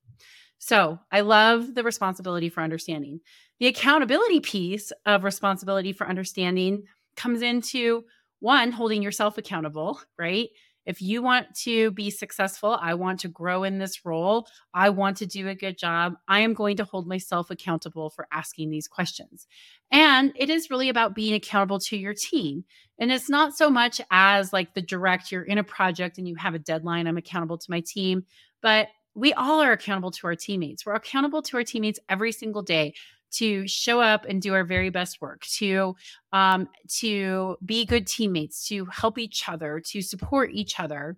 So, 0.58 0.98
I 1.12 1.20
love 1.20 1.74
the 1.74 1.82
responsibility 1.82 2.48
for 2.48 2.62
understanding. 2.62 3.20
The 3.60 3.66
accountability 3.66 4.40
piece 4.40 4.92
of 5.04 5.24
responsibility 5.24 5.92
for 5.92 6.08
understanding 6.08 6.84
comes 7.16 7.42
into 7.42 8.04
one, 8.40 8.72
holding 8.72 9.02
yourself 9.02 9.38
accountable, 9.38 10.00
right? 10.18 10.48
If 10.86 11.02
you 11.02 11.20
want 11.20 11.52
to 11.62 11.90
be 11.90 12.10
successful, 12.10 12.78
I 12.80 12.94
want 12.94 13.18
to 13.20 13.28
grow 13.28 13.64
in 13.64 13.78
this 13.78 14.04
role, 14.04 14.46
I 14.72 14.90
want 14.90 15.16
to 15.16 15.26
do 15.26 15.48
a 15.48 15.54
good 15.54 15.76
job, 15.76 16.14
I 16.28 16.40
am 16.40 16.54
going 16.54 16.76
to 16.76 16.84
hold 16.84 17.08
myself 17.08 17.50
accountable 17.50 18.10
for 18.10 18.28
asking 18.32 18.70
these 18.70 18.86
questions. 18.86 19.48
And 19.90 20.32
it 20.36 20.48
is 20.48 20.70
really 20.70 20.88
about 20.88 21.16
being 21.16 21.34
accountable 21.34 21.80
to 21.80 21.96
your 21.96 22.14
team. 22.14 22.64
And 23.00 23.10
it's 23.10 23.28
not 23.28 23.56
so 23.56 23.68
much 23.68 24.00
as 24.12 24.52
like 24.52 24.74
the 24.74 24.82
direct, 24.82 25.32
you're 25.32 25.42
in 25.42 25.58
a 25.58 25.64
project 25.64 26.18
and 26.18 26.28
you 26.28 26.36
have 26.36 26.54
a 26.54 26.60
deadline, 26.60 27.08
I'm 27.08 27.18
accountable 27.18 27.58
to 27.58 27.70
my 27.70 27.80
team, 27.80 28.24
but 28.62 28.86
we 29.16 29.32
all 29.32 29.60
are 29.62 29.72
accountable 29.72 30.10
to 30.12 30.26
our 30.26 30.36
teammates. 30.36 30.86
We're 30.86 30.94
accountable 30.94 31.42
to 31.42 31.56
our 31.56 31.64
teammates 31.64 31.98
every 32.08 32.30
single 32.30 32.62
day 32.62 32.94
to 33.32 33.66
show 33.66 34.00
up 34.00 34.24
and 34.28 34.40
do 34.40 34.54
our 34.54 34.64
very 34.64 34.90
best 34.90 35.20
work, 35.20 35.42
to 35.58 35.94
um, 36.32 36.68
to 36.98 37.56
be 37.64 37.84
good 37.84 38.06
teammates, 38.06 38.66
to 38.68 38.86
help 38.86 39.18
each 39.18 39.48
other, 39.48 39.80
to 39.86 40.02
support 40.02 40.50
each 40.52 40.78
other. 40.80 41.16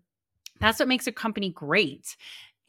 That's 0.60 0.78
what 0.78 0.88
makes 0.88 1.06
a 1.06 1.12
company 1.12 1.50
great. 1.50 2.16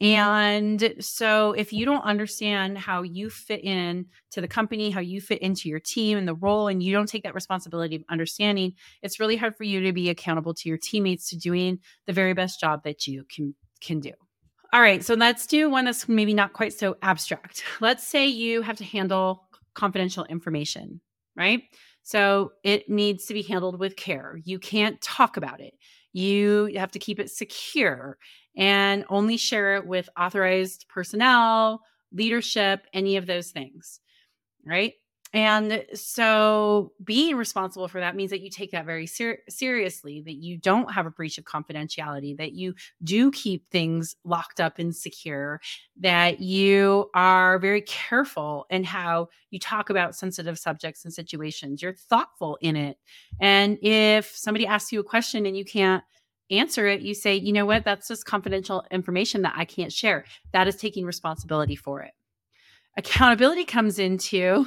And 0.00 0.94
so 1.00 1.52
if 1.52 1.74
you 1.74 1.84
don't 1.84 2.04
understand 2.04 2.78
how 2.78 3.02
you 3.02 3.28
fit 3.28 3.62
in 3.62 4.06
to 4.30 4.40
the 4.40 4.48
company, 4.48 4.90
how 4.90 5.00
you 5.00 5.20
fit 5.20 5.42
into 5.42 5.68
your 5.68 5.80
team 5.80 6.16
and 6.16 6.26
the 6.26 6.34
role, 6.34 6.68
and 6.68 6.82
you 6.82 6.92
don't 6.92 7.08
take 7.08 7.24
that 7.24 7.34
responsibility 7.34 7.96
of 7.96 8.04
understanding, 8.08 8.74
it's 9.02 9.20
really 9.20 9.36
hard 9.36 9.56
for 9.56 9.64
you 9.64 9.82
to 9.82 9.92
be 9.92 10.08
accountable 10.08 10.54
to 10.54 10.68
your 10.70 10.78
teammates 10.78 11.28
to 11.30 11.36
doing 11.36 11.80
the 12.06 12.14
very 12.14 12.32
best 12.32 12.60
job 12.60 12.84
that 12.84 13.06
you 13.06 13.24
can 13.28 13.54
can 13.82 14.00
do. 14.00 14.12
All 14.72 14.80
right, 14.80 15.04
so 15.04 15.14
let's 15.14 15.46
do 15.46 15.68
one 15.68 15.84
that's 15.84 16.08
maybe 16.08 16.32
not 16.32 16.52
quite 16.52 16.72
so 16.72 16.96
abstract. 17.02 17.64
Let's 17.80 18.06
say 18.06 18.26
you 18.28 18.62
have 18.62 18.76
to 18.76 18.84
handle 18.84 19.44
confidential 19.74 20.24
information, 20.26 21.00
right? 21.36 21.62
So 22.02 22.52
it 22.62 22.88
needs 22.88 23.26
to 23.26 23.34
be 23.34 23.42
handled 23.42 23.78
with 23.80 23.96
care. 23.96 24.38
You 24.44 24.58
can't 24.58 25.00
talk 25.00 25.36
about 25.36 25.60
it. 25.60 25.74
You 26.12 26.72
have 26.76 26.92
to 26.92 26.98
keep 26.98 27.18
it 27.18 27.30
secure 27.30 28.16
and 28.56 29.04
only 29.08 29.36
share 29.36 29.76
it 29.76 29.86
with 29.86 30.08
authorized 30.18 30.86
personnel, 30.88 31.82
leadership, 32.12 32.86
any 32.92 33.16
of 33.16 33.26
those 33.26 33.50
things, 33.50 34.00
right? 34.66 34.94
And 35.32 35.84
so 35.94 36.92
being 37.04 37.36
responsible 37.36 37.86
for 37.86 38.00
that 38.00 38.16
means 38.16 38.30
that 38.30 38.40
you 38.40 38.50
take 38.50 38.72
that 38.72 38.84
very 38.84 39.06
ser- 39.06 39.38
seriously, 39.48 40.22
that 40.22 40.34
you 40.34 40.56
don't 40.56 40.92
have 40.92 41.06
a 41.06 41.10
breach 41.10 41.38
of 41.38 41.44
confidentiality, 41.44 42.36
that 42.38 42.52
you 42.52 42.74
do 43.04 43.30
keep 43.30 43.70
things 43.70 44.16
locked 44.24 44.60
up 44.60 44.80
and 44.80 44.94
secure, 44.94 45.60
that 46.00 46.40
you 46.40 47.10
are 47.14 47.60
very 47.60 47.82
careful 47.82 48.66
in 48.70 48.82
how 48.82 49.28
you 49.50 49.60
talk 49.60 49.88
about 49.88 50.16
sensitive 50.16 50.58
subjects 50.58 51.04
and 51.04 51.14
situations. 51.14 51.80
You're 51.80 51.94
thoughtful 51.94 52.58
in 52.60 52.74
it. 52.74 52.98
And 53.40 53.78
if 53.82 54.36
somebody 54.36 54.66
asks 54.66 54.90
you 54.90 54.98
a 54.98 55.04
question 55.04 55.46
and 55.46 55.56
you 55.56 55.64
can't 55.64 56.02
answer 56.50 56.88
it, 56.88 57.02
you 57.02 57.14
say, 57.14 57.36
you 57.36 57.52
know 57.52 57.66
what, 57.66 57.84
that's 57.84 58.08
just 58.08 58.26
confidential 58.26 58.84
information 58.90 59.42
that 59.42 59.54
I 59.56 59.64
can't 59.64 59.92
share. 59.92 60.24
That 60.52 60.66
is 60.66 60.74
taking 60.74 61.06
responsibility 61.06 61.76
for 61.76 62.02
it. 62.02 62.10
Accountability 62.96 63.64
comes 63.64 64.00
into 64.00 64.66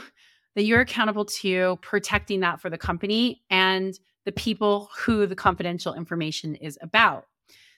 that 0.56 0.64
you're 0.64 0.82
accountable 0.82 1.26
to 1.26 1.78
protecting 1.82 2.42
that 2.42 2.62
for 2.62 2.70
the 2.70 2.78
company 2.78 3.42
and 3.50 3.98
the 4.26 4.32
people 4.32 4.90
who 4.98 5.26
the 5.26 5.36
confidential 5.36 5.94
information 5.94 6.56
is 6.56 6.78
about. 6.82 7.26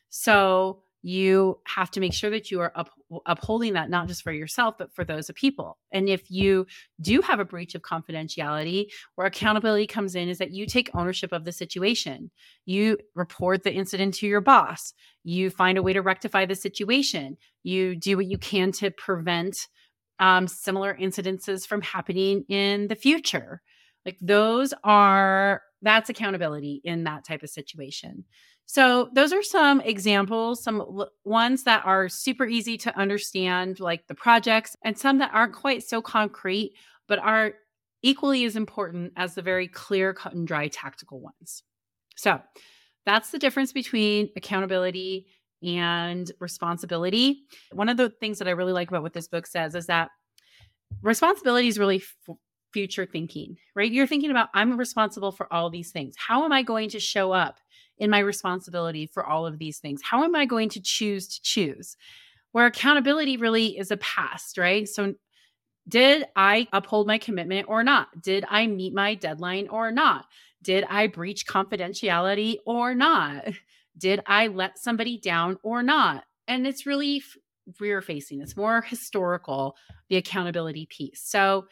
So 0.09 0.83
you 1.01 1.59
have 1.67 1.91
to 1.91 1.99
make 1.99 2.13
sure 2.13 2.31
that 2.31 2.49
you 2.49 2.59
are 2.61 2.71
up, 2.75 2.89
upholding 3.27 3.73
that 3.73 3.91
not 3.91 4.07
just 4.07 4.23
for 4.23 4.31
yourself 4.31 4.75
but 4.79 4.91
for 4.91 5.03
those 5.05 5.29
people. 5.35 5.77
And 5.91 6.09
if 6.09 6.31
you 6.31 6.65
do 6.99 7.21
have 7.21 7.39
a 7.39 7.45
breach 7.45 7.75
of 7.75 7.83
confidentiality 7.83 8.87
where 9.13 9.27
accountability 9.27 9.85
comes 9.85 10.15
in 10.15 10.29
is 10.29 10.39
that 10.39 10.49
you 10.49 10.65
take 10.65 10.89
ownership 10.95 11.31
of 11.31 11.45
the 11.45 11.51
situation. 11.51 12.31
You 12.65 12.97
report 13.13 13.61
the 13.61 13.71
incident 13.71 14.15
to 14.15 14.27
your 14.27 14.41
boss. 14.41 14.93
You 15.23 15.51
find 15.51 15.77
a 15.77 15.83
way 15.83 15.93
to 15.93 16.01
rectify 16.01 16.45
the 16.45 16.55
situation. 16.55 17.37
You 17.61 17.95
do 17.95 18.17
what 18.17 18.25
you 18.25 18.39
can 18.39 18.71
to 18.73 18.89
prevent 18.89 19.67
um, 20.19 20.47
similar 20.47 20.95
incidences 20.95 21.67
from 21.67 21.81
happening 21.81 22.43
in 22.49 22.87
the 22.87 22.95
future. 22.95 23.61
Like 24.05 24.17
those 24.21 24.73
are 24.83 25.61
that's 25.81 26.09
accountability 26.09 26.81
in 26.83 27.03
that 27.03 27.25
type 27.25 27.43
of 27.43 27.49
situation. 27.49 28.25
So 28.65 29.09
those 29.13 29.31
are 29.31 29.43
some 29.43 29.81
examples, 29.81 30.63
some 30.63 30.81
l- 30.81 31.11
ones 31.23 31.63
that 31.63 31.85
are 31.85 32.09
super 32.09 32.45
easy 32.45 32.77
to 32.79 32.97
understand, 32.97 33.79
like 33.79 34.07
the 34.07 34.15
projects, 34.15 34.75
and 34.83 34.97
some 34.97 35.19
that 35.19 35.31
aren't 35.33 35.53
quite 35.53 35.83
so 35.83 36.01
concrete, 36.01 36.73
but 37.07 37.19
are 37.19 37.53
equally 38.01 38.45
as 38.45 38.55
important 38.55 39.13
as 39.15 39.35
the 39.35 39.41
very 39.41 39.67
clear, 39.67 40.13
cut 40.13 40.33
and 40.33 40.47
dry 40.47 40.67
tactical 40.67 41.19
ones. 41.19 41.63
So 42.15 42.39
that's 43.05 43.29
the 43.29 43.39
difference 43.39 43.71
between 43.71 44.29
accountability 44.35 45.27
and 45.63 46.31
responsibility. 46.39 47.43
One 47.71 47.89
of 47.89 47.97
the 47.97 48.09
things 48.09 48.39
that 48.39 48.47
I 48.47 48.51
really 48.51 48.73
like 48.73 48.89
about 48.89 49.03
what 49.03 49.13
this 49.13 49.27
book 49.27 49.47
says 49.47 49.75
is 49.75 49.87
that 49.87 50.09
responsibility 51.01 51.67
is 51.67 51.79
really 51.79 51.97
f- 51.97 52.35
future 52.73 53.05
thinking, 53.05 53.57
right? 53.75 53.91
You're 53.91 54.07
thinking 54.07 54.31
about, 54.31 54.49
I'm 54.53 54.77
responsible 54.77 55.31
for 55.31 55.51
all 55.51 55.69
these 55.69 55.91
things. 55.91 56.15
How 56.17 56.43
am 56.43 56.51
I 56.51 56.61
going 56.61 56.89
to 56.89 56.99
show 56.99 57.31
up 57.31 57.59
in 57.97 58.09
my 58.09 58.19
responsibility 58.19 59.07
for 59.07 59.25
all 59.25 59.45
of 59.45 59.59
these 59.59 59.79
things? 59.79 60.01
How 60.03 60.23
am 60.23 60.35
I 60.35 60.45
going 60.45 60.69
to 60.69 60.81
choose 60.81 61.27
to 61.29 61.41
choose? 61.41 61.95
Where 62.51 62.65
accountability 62.65 63.37
really 63.37 63.77
is 63.77 63.91
a 63.91 63.97
past, 63.97 64.57
right? 64.57 64.87
So, 64.87 65.15
did 65.87 66.25
I 66.35 66.67
uphold 66.73 67.05
my 67.05 67.19
commitment 67.19 67.69
or 67.69 67.83
not? 67.83 68.21
Did 68.21 68.43
I 68.49 68.65
meet 68.65 68.93
my 68.93 69.13
deadline 69.13 69.67
or 69.67 69.91
not? 69.91 70.25
Did 70.63 70.83
I 70.89 71.07
breach 71.07 71.45
confidentiality 71.45 72.57
or 72.65 72.95
not? 72.95 73.45
Did 73.97 74.21
I 74.25 74.47
let 74.47 74.77
somebody 74.77 75.17
down 75.17 75.57
or 75.63 75.83
not? 75.83 76.23
And 76.47 76.67
it's 76.67 76.85
really 76.85 77.23
rear 77.79 78.01
facing, 78.01 78.41
it's 78.41 78.55
more 78.55 78.81
historical, 78.81 79.75
the 80.09 80.17
accountability 80.17 80.85
piece. 80.85 81.21
So 81.23 81.65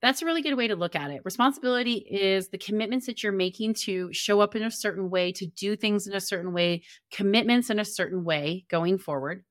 that's 0.00 0.20
a 0.20 0.26
really 0.26 0.42
good 0.42 0.56
way 0.56 0.66
to 0.66 0.76
look 0.76 0.96
at 0.96 1.10
it. 1.10 1.22
Responsibility 1.24 1.94
is 2.10 2.48
the 2.48 2.58
commitments 2.58 3.06
that 3.06 3.22
you're 3.22 3.32
making 3.32 3.74
to 3.74 4.12
show 4.12 4.40
up 4.40 4.56
in 4.56 4.64
a 4.64 4.70
certain 4.70 5.10
way, 5.10 5.32
to 5.32 5.46
do 5.46 5.76
things 5.76 6.06
in 6.06 6.14
a 6.14 6.20
certain 6.20 6.52
way, 6.52 6.82
commitments 7.12 7.70
in 7.70 7.78
a 7.78 7.84
certain 7.84 8.24
way 8.24 8.64
going 8.68 8.98
forward. 8.98 9.44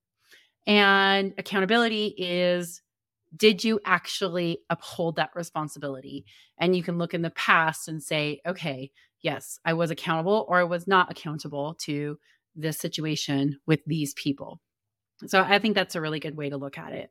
And 0.68 1.34
accountability 1.38 2.14
is 2.18 2.82
did 3.36 3.64
you 3.64 3.80
actually 3.86 4.60
uphold 4.70 5.16
that 5.16 5.30
responsibility? 5.36 6.26
And 6.58 6.76
you 6.76 6.84
can 6.84 6.98
look 6.98 7.14
in 7.14 7.22
the 7.22 7.30
past 7.30 7.88
and 7.88 8.04
say, 8.04 8.42
okay, 8.46 8.92
yes, 9.22 9.60
I 9.66 9.74
was 9.74 9.92
accountable 9.92 10.46
or 10.48 10.58
I 10.58 10.64
was 10.64 10.88
not 10.88 11.12
accountable 11.12 11.76
to 11.82 12.18
this 12.56 12.78
situation 12.78 13.60
with 13.66 13.80
these 13.86 14.14
people. 14.14 14.60
So 15.28 15.42
I 15.42 15.60
think 15.60 15.76
that's 15.76 15.96
a 15.96 16.02
really 16.02 16.20
good 16.20 16.36
way 16.36 16.50
to 16.50 16.58
look 16.58 16.78
at 16.78 16.94
it. 16.94 17.10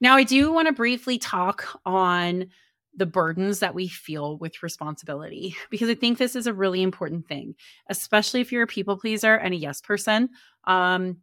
Now, 0.00 0.16
I 0.16 0.24
do 0.24 0.52
want 0.52 0.68
to 0.68 0.72
briefly 0.72 1.18
talk 1.18 1.80
on 1.84 2.46
the 2.94 3.06
burdens 3.06 3.60
that 3.60 3.74
we 3.74 3.88
feel 3.88 4.36
with 4.36 4.62
responsibility 4.62 5.56
because 5.70 5.88
I 5.88 5.94
think 5.94 6.18
this 6.18 6.36
is 6.36 6.46
a 6.46 6.54
really 6.54 6.82
important 6.82 7.26
thing, 7.26 7.54
especially 7.88 8.40
if 8.40 8.52
you're 8.52 8.64
a 8.64 8.66
people 8.66 8.98
pleaser 8.98 9.34
and 9.34 9.54
a 9.54 9.56
yes 9.56 9.80
person. 9.80 10.28
Um, 10.64 11.18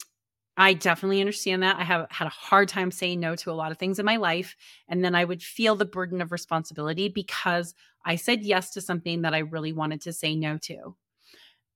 I 0.59 0.73
definitely 0.73 1.21
understand 1.21 1.63
that. 1.63 1.77
I 1.77 1.83
have 1.83 2.07
had 2.11 2.27
a 2.27 2.31
hard 2.31 2.67
time 2.67 2.91
saying 2.91 3.21
no 3.21 3.33
to 3.37 3.49
a 3.49 3.53
lot 3.53 3.71
of 3.71 3.77
things 3.77 3.97
in 3.97 4.05
my 4.05 4.17
life. 4.17 4.57
And 4.89 5.03
then 5.03 5.15
I 5.15 5.23
would 5.23 5.41
feel 5.41 5.75
the 5.75 5.85
burden 5.85 6.21
of 6.21 6.33
responsibility 6.33 7.07
because 7.07 7.73
I 8.05 8.17
said 8.17 8.43
yes 8.43 8.71
to 8.71 8.81
something 8.81 9.21
that 9.21 9.33
I 9.33 9.39
really 9.39 9.71
wanted 9.71 10.01
to 10.01 10.13
say 10.13 10.35
no 10.35 10.57
to. 10.63 10.97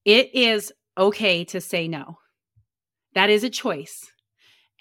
It 0.04 0.36
is 0.36 0.74
okay 0.98 1.46
to 1.46 1.62
say 1.62 1.88
no, 1.88 2.20
that 3.16 3.30
is 3.30 3.44
a 3.44 3.50
choice. 3.50 4.12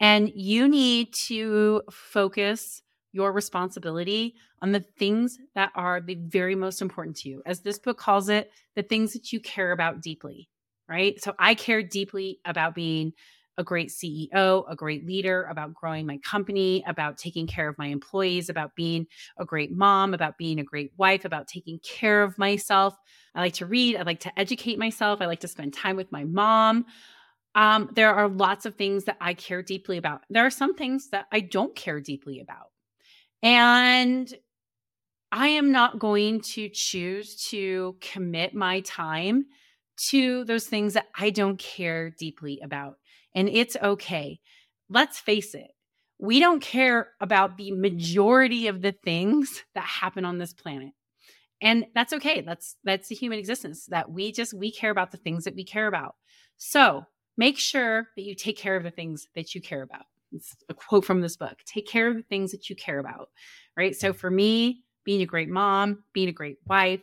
And 0.00 0.30
you 0.34 0.68
need 0.68 1.14
to 1.26 1.82
focus 1.90 2.82
your 3.12 3.32
responsibility 3.32 4.34
on 4.62 4.72
the 4.72 4.80
things 4.98 5.38
that 5.54 5.70
are 5.74 6.00
the 6.00 6.16
very 6.16 6.54
most 6.54 6.82
important 6.82 7.16
to 7.18 7.28
you. 7.28 7.42
As 7.46 7.60
this 7.60 7.78
book 7.78 7.98
calls 7.98 8.28
it, 8.28 8.50
the 8.74 8.82
things 8.82 9.12
that 9.12 9.32
you 9.32 9.40
care 9.40 9.72
about 9.72 10.00
deeply, 10.00 10.48
right? 10.88 11.22
So 11.22 11.34
I 11.38 11.54
care 11.54 11.82
deeply 11.82 12.40
about 12.44 12.74
being 12.74 13.12
a 13.58 13.64
great 13.64 13.90
CEO, 13.90 14.64
a 14.68 14.74
great 14.74 15.06
leader, 15.06 15.44
about 15.44 15.74
growing 15.74 16.06
my 16.06 16.18
company, 16.18 16.82
about 16.86 17.18
taking 17.18 17.46
care 17.46 17.68
of 17.68 17.76
my 17.78 17.86
employees, 17.86 18.48
about 18.48 18.74
being 18.74 19.06
a 19.38 19.44
great 19.44 19.72
mom, 19.72 20.14
about 20.14 20.38
being 20.38 20.58
a 20.58 20.64
great 20.64 20.92
wife, 20.96 21.24
about 21.24 21.46
taking 21.46 21.78
care 21.80 22.22
of 22.22 22.38
myself. 22.38 22.96
I 23.34 23.40
like 23.40 23.54
to 23.54 23.66
read, 23.66 23.96
I 23.96 24.02
like 24.02 24.20
to 24.20 24.38
educate 24.38 24.78
myself, 24.78 25.20
I 25.20 25.26
like 25.26 25.40
to 25.40 25.48
spend 25.48 25.74
time 25.74 25.96
with 25.96 26.10
my 26.12 26.24
mom. 26.24 26.86
Um, 27.54 27.90
there 27.94 28.14
are 28.14 28.28
lots 28.28 28.64
of 28.64 28.76
things 28.76 29.04
that 29.04 29.18
I 29.20 29.34
care 29.34 29.62
deeply 29.62 29.98
about. 29.98 30.22
There 30.30 30.46
are 30.46 30.50
some 30.50 30.74
things 30.74 31.10
that 31.10 31.26
I 31.30 31.40
don't 31.40 31.74
care 31.76 32.00
deeply 32.00 32.40
about. 32.40 32.68
And 33.42 34.32
I 35.30 35.48
am 35.48 35.72
not 35.72 35.98
going 35.98 36.40
to 36.40 36.68
choose 36.68 37.36
to 37.50 37.96
commit 38.00 38.54
my 38.54 38.80
time 38.80 39.46
to 40.08 40.44
those 40.44 40.66
things 40.66 40.94
that 40.94 41.06
I 41.18 41.30
don't 41.30 41.58
care 41.58 42.10
deeply 42.10 42.60
about 42.62 42.98
and 43.34 43.48
it's 43.48 43.76
okay. 43.82 44.40
Let's 44.88 45.18
face 45.18 45.54
it, 45.54 45.70
we 46.18 46.38
don't 46.38 46.60
care 46.60 47.08
about 47.20 47.56
the 47.56 47.72
majority 47.72 48.68
of 48.68 48.82
the 48.82 48.92
things 48.92 49.62
that 49.74 49.84
happen 49.84 50.24
on 50.24 50.38
this 50.38 50.52
planet. 50.52 50.92
And 51.60 51.86
that's 51.94 52.12
okay. 52.12 52.40
That's 52.40 52.76
that's 52.84 53.08
the 53.08 53.14
human 53.14 53.38
existence 53.38 53.86
that 53.86 54.10
we 54.10 54.32
just 54.32 54.52
we 54.52 54.72
care 54.72 54.90
about 54.90 55.12
the 55.12 55.16
things 55.16 55.44
that 55.44 55.54
we 55.54 55.64
care 55.64 55.86
about. 55.86 56.16
So, 56.56 57.04
make 57.36 57.58
sure 57.58 58.08
that 58.16 58.22
you 58.22 58.34
take 58.34 58.58
care 58.58 58.76
of 58.76 58.82
the 58.82 58.90
things 58.90 59.26
that 59.34 59.54
you 59.54 59.60
care 59.60 59.82
about. 59.82 60.04
It's 60.32 60.56
a 60.68 60.74
quote 60.74 61.04
from 61.04 61.20
this 61.20 61.36
book. 61.36 61.58
Take 61.66 61.86
care 61.86 62.08
of 62.08 62.16
the 62.16 62.22
things 62.22 62.50
that 62.52 62.68
you 62.68 62.76
care 62.76 62.98
about. 62.98 63.28
Right? 63.76 63.94
So 63.94 64.12
for 64.12 64.30
me, 64.30 64.84
being 65.04 65.22
a 65.22 65.26
great 65.26 65.48
mom, 65.48 66.04
being 66.12 66.28
a 66.28 66.32
great 66.32 66.58
wife, 66.66 67.02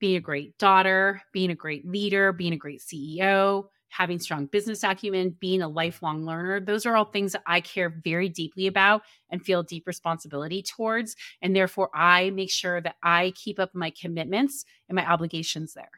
being 0.00 0.16
a 0.16 0.20
great 0.20 0.58
daughter, 0.58 1.22
being 1.32 1.50
a 1.50 1.54
great 1.54 1.86
leader, 1.86 2.32
being 2.32 2.52
a 2.52 2.56
great 2.56 2.80
CEO, 2.80 3.64
having 3.90 4.18
strong 4.18 4.46
business 4.46 4.82
acumen, 4.82 5.36
being 5.40 5.62
a 5.62 5.68
lifelong 5.68 6.24
learner. 6.24 6.60
Those 6.60 6.86
are 6.86 6.96
all 6.96 7.04
things 7.04 7.32
that 7.32 7.42
I 7.46 7.60
care 7.60 8.00
very 8.02 8.28
deeply 8.28 8.66
about 8.66 9.02
and 9.30 9.44
feel 9.44 9.62
deep 9.62 9.86
responsibility 9.86 10.62
towards. 10.62 11.16
And 11.42 11.54
therefore, 11.54 11.90
I 11.92 12.30
make 12.30 12.50
sure 12.50 12.80
that 12.80 12.96
I 13.02 13.32
keep 13.34 13.58
up 13.58 13.74
my 13.74 13.90
commitments 13.90 14.64
and 14.88 14.96
my 14.96 15.06
obligations 15.10 15.74
there. 15.74 15.90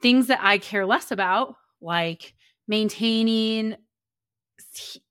Things 0.00 0.28
that 0.28 0.40
I 0.42 0.58
care 0.58 0.86
less 0.86 1.10
about, 1.10 1.56
like 1.80 2.34
maintaining 2.66 3.76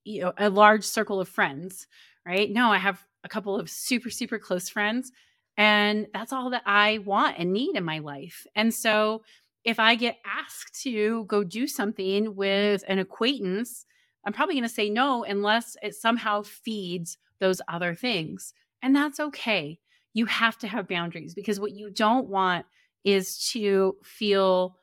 you 0.03 0.21
know, 0.21 0.33
a 0.37 0.49
large 0.49 0.83
circle 0.83 1.19
of 1.19 1.29
friends, 1.29 1.87
right? 2.25 2.49
No, 2.49 2.71
I 2.71 2.77
have 2.77 3.05
a 3.23 3.29
couple 3.29 3.59
of 3.59 3.69
super, 3.69 4.09
super 4.09 4.39
close 4.39 4.69
friends. 4.69 5.11
And 5.57 6.07
that's 6.13 6.33
all 6.33 6.49
that 6.51 6.63
I 6.65 6.99
want 6.99 7.37
and 7.37 7.53
need 7.53 7.75
in 7.75 7.83
my 7.83 7.99
life. 7.99 8.47
And 8.55 8.73
so 8.73 9.23
if 9.63 9.79
I 9.79 9.95
get 9.95 10.17
asked 10.25 10.81
to 10.83 11.25
go 11.25 11.43
do 11.43 11.67
something 11.67 12.35
with 12.35 12.83
an 12.87 12.99
acquaintance, 12.99 13.85
I'm 14.25 14.33
probably 14.33 14.55
going 14.55 14.63
to 14.63 14.69
say 14.69 14.89
no 14.89 15.23
unless 15.23 15.77
it 15.81 15.95
somehow 15.95 16.43
feeds 16.43 17.17
those 17.39 17.61
other 17.67 17.95
things. 17.95 18.53
And 18.81 18.95
that's 18.95 19.19
okay. 19.19 19.79
You 20.13 20.25
have 20.25 20.57
to 20.59 20.67
have 20.67 20.87
boundaries 20.87 21.33
because 21.33 21.59
what 21.59 21.71
you 21.71 21.89
don't 21.89 22.27
want 22.27 22.65
is 23.03 23.49
to 23.51 23.95
feel 24.03 24.77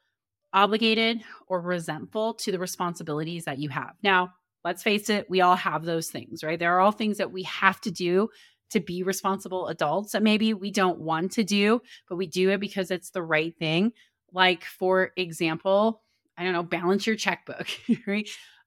obligated 0.52 1.22
or 1.46 1.60
resentful 1.60 2.34
to 2.34 2.52
the 2.52 2.58
responsibilities 2.58 3.44
that 3.44 3.58
you 3.58 3.68
have. 3.68 3.94
Now, 4.02 4.32
let's 4.64 4.82
face 4.82 5.10
it, 5.10 5.28
we 5.28 5.40
all 5.40 5.56
have 5.56 5.84
those 5.84 6.08
things, 6.08 6.42
right? 6.42 6.58
There 6.58 6.74
are 6.74 6.80
all 6.80 6.92
things 6.92 7.18
that 7.18 7.32
we 7.32 7.42
have 7.44 7.80
to 7.82 7.90
do 7.90 8.28
to 8.70 8.80
be 8.80 9.02
responsible 9.02 9.68
adults 9.68 10.12
that 10.12 10.22
maybe 10.22 10.54
we 10.54 10.70
don't 10.70 11.00
want 11.00 11.32
to 11.32 11.44
do, 11.44 11.80
but 12.08 12.16
we 12.16 12.26
do 12.26 12.50
it 12.50 12.60
because 12.60 12.90
it's 12.90 13.10
the 13.10 13.22
right 13.22 13.56
thing. 13.58 13.92
Like, 14.32 14.64
for 14.64 15.12
example, 15.16 16.02
I 16.36 16.44
don't 16.44 16.52
know, 16.52 16.62
balance 16.62 17.06
your 17.06 17.16
checkbook? 17.16 17.68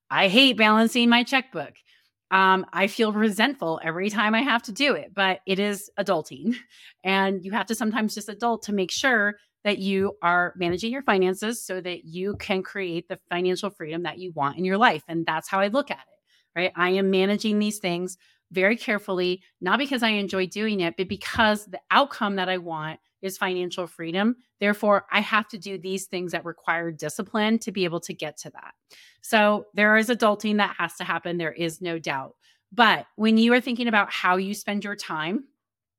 I 0.09 0.27
hate 0.27 0.57
balancing 0.57 1.09
my 1.09 1.23
checkbook. 1.23 1.73
Um, 2.31 2.65
I 2.71 2.87
feel 2.87 3.11
resentful 3.11 3.79
every 3.83 4.09
time 4.09 4.35
I 4.35 4.41
have 4.41 4.63
to 4.63 4.71
do 4.71 4.93
it, 4.93 5.13
but 5.13 5.41
it 5.45 5.59
is 5.59 5.89
adulting. 5.99 6.55
And 7.03 7.43
you 7.43 7.51
have 7.51 7.65
to 7.65 7.75
sometimes 7.75 8.13
just 8.13 8.29
adult 8.29 8.61
to 8.63 8.73
make 8.73 8.91
sure 8.91 9.35
that 9.63 9.79
you 9.79 10.17
are 10.21 10.53
managing 10.55 10.91
your 10.91 11.01
finances 11.01 11.65
so 11.65 11.81
that 11.81 12.05
you 12.05 12.35
can 12.35 12.61
create 12.61 13.07
the 13.07 13.19
financial 13.29 13.71
freedom 13.71 14.03
that 14.03 14.19
you 14.19 14.31
want 14.33 14.57
in 14.57 14.65
your 14.65 14.77
life. 14.77 15.03
And 15.07 15.25
that's 15.25 15.49
how 15.49 15.59
I 15.59 15.67
look 15.67 15.89
at 15.89 15.97
it, 15.97 16.59
right? 16.59 16.71
I 16.75 16.91
am 16.91 17.09
managing 17.09 17.57
these 17.57 17.79
things 17.79 18.17
very 18.51 18.75
carefully, 18.75 19.41
not 19.61 19.79
because 19.79 20.03
I 20.03 20.09
enjoy 20.09 20.45
doing 20.45 20.81
it, 20.81 20.95
but 20.95 21.07
because 21.07 21.65
the 21.65 21.79
outcome 21.89 22.35
that 22.35 22.49
I 22.49 22.57
want 22.57 22.99
is 23.21 23.37
financial 23.37 23.87
freedom. 23.87 24.35
Therefore, 24.59 25.05
I 25.11 25.21
have 25.21 25.47
to 25.49 25.57
do 25.57 25.77
these 25.77 26.05
things 26.05 26.31
that 26.31 26.45
require 26.45 26.91
discipline 26.91 27.59
to 27.59 27.71
be 27.71 27.85
able 27.85 27.99
to 28.01 28.13
get 28.13 28.37
to 28.39 28.49
that. 28.51 28.73
So 29.21 29.65
there 29.73 29.97
is 29.97 30.09
adulting 30.09 30.57
that 30.57 30.75
has 30.77 30.95
to 30.95 31.03
happen. 31.03 31.37
There 31.37 31.51
is 31.51 31.81
no 31.81 31.99
doubt. 31.99 32.35
But 32.71 33.05
when 33.15 33.37
you 33.37 33.53
are 33.53 33.61
thinking 33.61 33.87
about 33.87 34.11
how 34.11 34.37
you 34.37 34.53
spend 34.53 34.83
your 34.83 34.95
time 34.95 35.45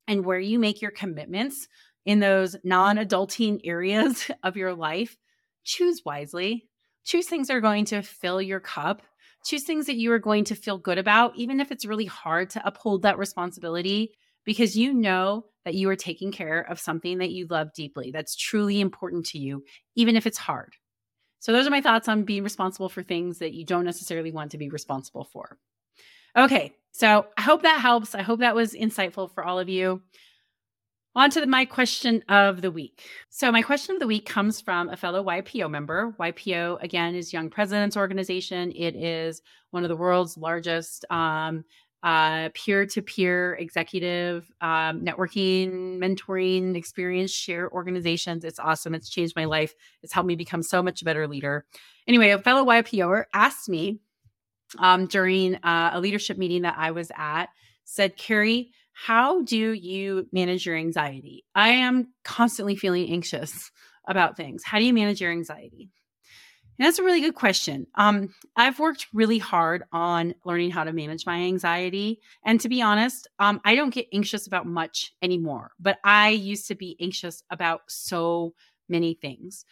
and 0.08 0.24
where 0.24 0.40
you 0.40 0.58
make 0.58 0.80
your 0.80 0.90
commitments 0.90 1.68
in 2.04 2.18
those 2.18 2.56
non 2.64 2.96
adulting 2.96 3.60
areas 3.64 4.30
of 4.42 4.56
your 4.56 4.74
life, 4.74 5.16
choose 5.64 6.02
wisely. 6.04 6.68
Choose 7.04 7.26
things 7.26 7.48
that 7.48 7.56
are 7.56 7.60
going 7.60 7.84
to 7.86 8.02
fill 8.02 8.40
your 8.40 8.60
cup. 8.60 9.02
Choose 9.44 9.64
things 9.64 9.86
that 9.86 9.96
you 9.96 10.12
are 10.12 10.20
going 10.20 10.44
to 10.44 10.54
feel 10.54 10.78
good 10.78 10.98
about, 10.98 11.36
even 11.36 11.60
if 11.60 11.72
it's 11.72 11.84
really 11.84 12.06
hard 12.06 12.50
to 12.50 12.66
uphold 12.66 13.02
that 13.02 13.18
responsibility 13.18 14.12
because 14.44 14.76
you 14.76 14.92
know 14.92 15.46
that 15.64 15.74
you 15.74 15.88
are 15.88 15.96
taking 15.96 16.32
care 16.32 16.60
of 16.60 16.80
something 16.80 17.18
that 17.18 17.30
you 17.30 17.46
love 17.48 17.72
deeply, 17.72 18.10
that's 18.10 18.36
truly 18.36 18.80
important 18.80 19.26
to 19.26 19.38
you, 19.38 19.64
even 19.94 20.16
if 20.16 20.26
it's 20.26 20.38
hard. 20.38 20.74
So, 21.40 21.52
those 21.52 21.66
are 21.66 21.70
my 21.70 21.80
thoughts 21.80 22.08
on 22.08 22.22
being 22.22 22.44
responsible 22.44 22.88
for 22.88 23.02
things 23.02 23.38
that 23.38 23.52
you 23.52 23.64
don't 23.64 23.84
necessarily 23.84 24.30
want 24.30 24.52
to 24.52 24.58
be 24.58 24.68
responsible 24.68 25.24
for. 25.24 25.58
Okay, 26.36 26.72
so 26.92 27.26
I 27.36 27.42
hope 27.42 27.62
that 27.62 27.80
helps. 27.80 28.14
I 28.14 28.22
hope 28.22 28.40
that 28.40 28.54
was 28.54 28.74
insightful 28.74 29.32
for 29.34 29.44
all 29.44 29.58
of 29.58 29.68
you. 29.68 30.02
On 31.14 31.28
to 31.30 31.44
my 31.44 31.66
question 31.66 32.24
of 32.30 32.62
the 32.62 32.70
week. 32.70 33.02
So, 33.28 33.52
my 33.52 33.60
question 33.60 33.96
of 33.96 34.00
the 34.00 34.06
week 34.06 34.24
comes 34.24 34.62
from 34.62 34.88
a 34.88 34.96
fellow 34.96 35.22
YPO 35.22 35.70
member. 35.70 36.14
YPO, 36.18 36.82
again, 36.82 37.14
is 37.14 37.34
Young 37.34 37.50
Presidents 37.50 37.98
Organization. 37.98 38.72
It 38.74 38.96
is 38.96 39.42
one 39.72 39.82
of 39.82 39.90
the 39.90 39.96
world's 39.96 40.38
largest 40.38 41.04
um, 41.10 41.64
uh, 42.02 42.48
peer-to-peer 42.54 43.54
executive 43.54 44.50
um, 44.60 45.00
networking 45.02 45.98
mentoring 45.98 46.76
experience 46.76 47.30
share 47.30 47.70
organizations. 47.70 48.44
It's 48.44 48.58
awesome. 48.58 48.94
It's 48.94 49.08
changed 49.08 49.36
my 49.36 49.44
life. 49.44 49.74
It's 50.02 50.12
helped 50.12 50.26
me 50.26 50.36
become 50.36 50.62
so 50.62 50.82
much 50.82 51.04
better 51.04 51.28
leader. 51.28 51.64
Anyway 52.06 52.30
a 52.30 52.38
fellow 52.38 52.64
ypoer 52.64 53.24
asked 53.32 53.68
me 53.68 54.00
um, 54.78 55.06
during 55.06 55.56
uh, 55.56 55.90
a 55.92 56.00
leadership 56.00 56.38
meeting 56.38 56.62
that 56.62 56.76
i 56.78 56.90
was 56.90 57.12
at 57.16 57.46
said 57.84 58.16
kerry 58.16 58.72
how 58.92 59.42
do 59.42 59.72
you 59.72 60.28
manage 60.32 60.66
your 60.66 60.76
anxiety? 60.76 61.44
I 61.54 61.70
am 61.70 62.12
constantly 62.24 62.76
feeling 62.76 63.10
anxious 63.10 63.70
about 64.06 64.36
things. 64.36 64.62
How 64.64 64.78
do 64.78 64.84
you 64.84 64.92
manage 64.92 65.20
your 65.20 65.32
anxiety 65.32 65.90
and 66.78 66.86
that's 66.86 66.98
a 66.98 67.02
really 67.02 67.20
good 67.20 67.34
question. 67.34 67.86
Um, 67.94 68.34
I've 68.56 68.78
worked 68.78 69.06
really 69.12 69.38
hard 69.38 69.84
on 69.92 70.34
learning 70.44 70.70
how 70.70 70.84
to 70.84 70.92
manage 70.92 71.26
my 71.26 71.36
anxiety. 71.36 72.20
And 72.44 72.60
to 72.60 72.68
be 72.68 72.80
honest, 72.80 73.28
um, 73.38 73.60
I 73.64 73.74
don't 73.74 73.94
get 73.94 74.08
anxious 74.12 74.46
about 74.46 74.66
much 74.66 75.12
anymore, 75.22 75.72
but 75.78 75.98
I 76.02 76.30
used 76.30 76.68
to 76.68 76.74
be 76.74 76.96
anxious 77.00 77.42
about 77.50 77.82
so 77.88 78.54
many 78.88 79.14
things. 79.14 79.64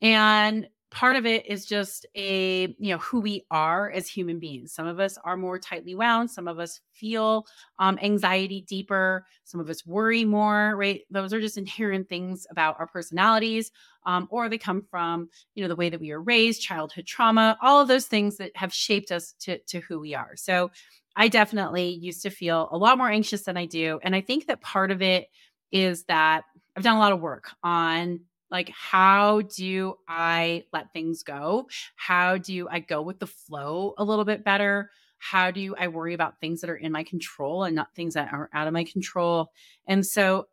And 0.00 0.68
part 0.94 1.16
of 1.16 1.26
it 1.26 1.44
is 1.44 1.66
just 1.66 2.06
a 2.14 2.74
you 2.78 2.90
know 2.90 2.98
who 2.98 3.20
we 3.20 3.44
are 3.50 3.90
as 3.90 4.08
human 4.08 4.38
beings. 4.38 4.72
Some 4.72 4.86
of 4.86 5.00
us 5.00 5.18
are 5.24 5.36
more 5.36 5.58
tightly 5.58 5.94
wound. 5.96 6.30
Some 6.30 6.46
of 6.46 6.60
us 6.60 6.80
feel 6.92 7.46
um, 7.80 7.98
anxiety 8.00 8.64
deeper. 8.68 9.26
Some 9.42 9.60
of 9.60 9.68
us 9.68 9.84
worry 9.84 10.24
more 10.24 10.76
right? 10.76 11.02
Those 11.10 11.32
are 11.34 11.40
just 11.40 11.58
inherent 11.58 12.08
things 12.08 12.46
about 12.48 12.76
our 12.78 12.86
personalities 12.86 13.72
um, 14.06 14.28
or 14.30 14.48
they 14.48 14.56
come 14.56 14.82
from 14.82 15.28
you 15.54 15.62
know 15.62 15.68
the 15.68 15.76
way 15.76 15.90
that 15.90 16.00
we 16.00 16.12
were 16.12 16.22
raised 16.22 16.62
childhood 16.62 17.06
trauma 17.06 17.58
all 17.60 17.80
of 17.80 17.88
those 17.88 18.06
things 18.06 18.36
that 18.36 18.52
have 18.56 18.72
shaped 18.72 19.10
us 19.10 19.34
to, 19.40 19.58
to 19.58 19.80
who 19.80 19.98
we 19.98 20.14
are. 20.14 20.36
So 20.36 20.70
i 21.16 21.28
definitely 21.28 21.88
used 21.88 22.22
to 22.22 22.30
feel 22.30 22.68
a 22.70 22.78
lot 22.78 22.98
more 22.98 23.10
anxious 23.10 23.42
than 23.42 23.56
i 23.56 23.66
do. 23.66 23.98
And 24.02 24.14
i 24.14 24.20
think 24.20 24.46
that 24.46 24.60
part 24.60 24.92
of 24.92 25.02
it 25.02 25.26
is 25.72 26.04
that 26.04 26.44
I've 26.76 26.84
done 26.84 26.96
a 26.96 27.00
lot 27.00 27.12
of 27.12 27.20
work 27.20 27.50
on 27.62 28.20
like 28.50 28.70
how 28.70 29.42
do 29.42 29.94
I 30.08 30.64
let 30.72 30.92
things 30.92 31.22
go? 31.22 31.68
How 31.96 32.38
do 32.38 32.68
I 32.70 32.80
go 32.80 33.02
with 33.02 33.18
the 33.18 33.26
flow 33.26 33.94
a 33.98 34.04
little 34.04 34.24
bit 34.24 34.44
better? 34.44 34.90
How 35.18 35.50
do 35.50 35.74
I 35.78 35.88
worry 35.88 36.14
about 36.14 36.40
things 36.40 36.60
that 36.60 36.70
are 36.70 36.76
in 36.76 36.92
my 36.92 37.02
control 37.02 37.64
and 37.64 37.74
not 37.74 37.94
things 37.94 38.14
that 38.14 38.32
are 38.32 38.50
out 38.52 38.66
of 38.66 38.72
my 38.72 38.84
control? 38.84 39.50
And 39.86 40.04
so, 40.04 40.48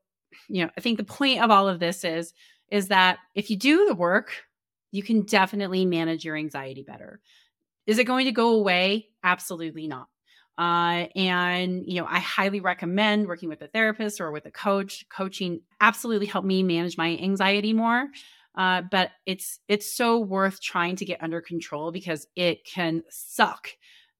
you 0.47 0.63
know, 0.63 0.71
I 0.77 0.81
think 0.81 0.97
the 0.97 1.03
point 1.03 1.41
of 1.41 1.51
all 1.51 1.67
of 1.67 1.79
this 1.79 2.03
is 2.03 2.33
is 2.69 2.87
that 2.87 3.19
if 3.35 3.49
you 3.49 3.57
do 3.57 3.85
the 3.85 3.95
work, 3.95 4.31
you 4.91 5.03
can 5.03 5.23
definitely 5.23 5.85
manage 5.85 6.23
your 6.23 6.37
anxiety 6.37 6.83
better. 6.83 7.19
Is 7.85 7.99
it 7.99 8.05
going 8.05 8.25
to 8.25 8.31
go 8.31 8.55
away? 8.55 9.09
Absolutely 9.23 9.87
not. 9.87 10.07
Uh, 10.57 11.07
and 11.15 11.83
you 11.85 11.99
know, 11.99 12.07
I 12.07 12.19
highly 12.19 12.59
recommend 12.59 13.27
working 13.27 13.49
with 13.49 13.61
a 13.61 13.67
therapist 13.67 14.21
or 14.21 14.31
with 14.31 14.45
a 14.45 14.51
coach. 14.51 15.05
Coaching 15.09 15.61
absolutely 15.79 16.27
helped 16.27 16.47
me 16.47 16.63
manage 16.63 16.97
my 16.97 17.17
anxiety 17.17 17.73
more. 17.73 18.07
Uh, 18.55 18.81
but 18.91 19.11
it's 19.25 19.59
it's 19.67 19.95
so 19.95 20.19
worth 20.19 20.61
trying 20.61 20.97
to 20.97 21.05
get 21.05 21.23
under 21.23 21.41
control 21.41 21.91
because 21.91 22.27
it 22.35 22.65
can 22.65 23.01
suck 23.09 23.69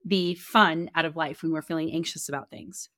the 0.05 0.35
fun 0.35 0.89
out 0.95 1.05
of 1.05 1.15
life 1.15 1.43
when 1.43 1.51
we're 1.51 1.61
feeling 1.61 1.91
anxious 1.91 2.29
about 2.29 2.49
things. 2.49 2.89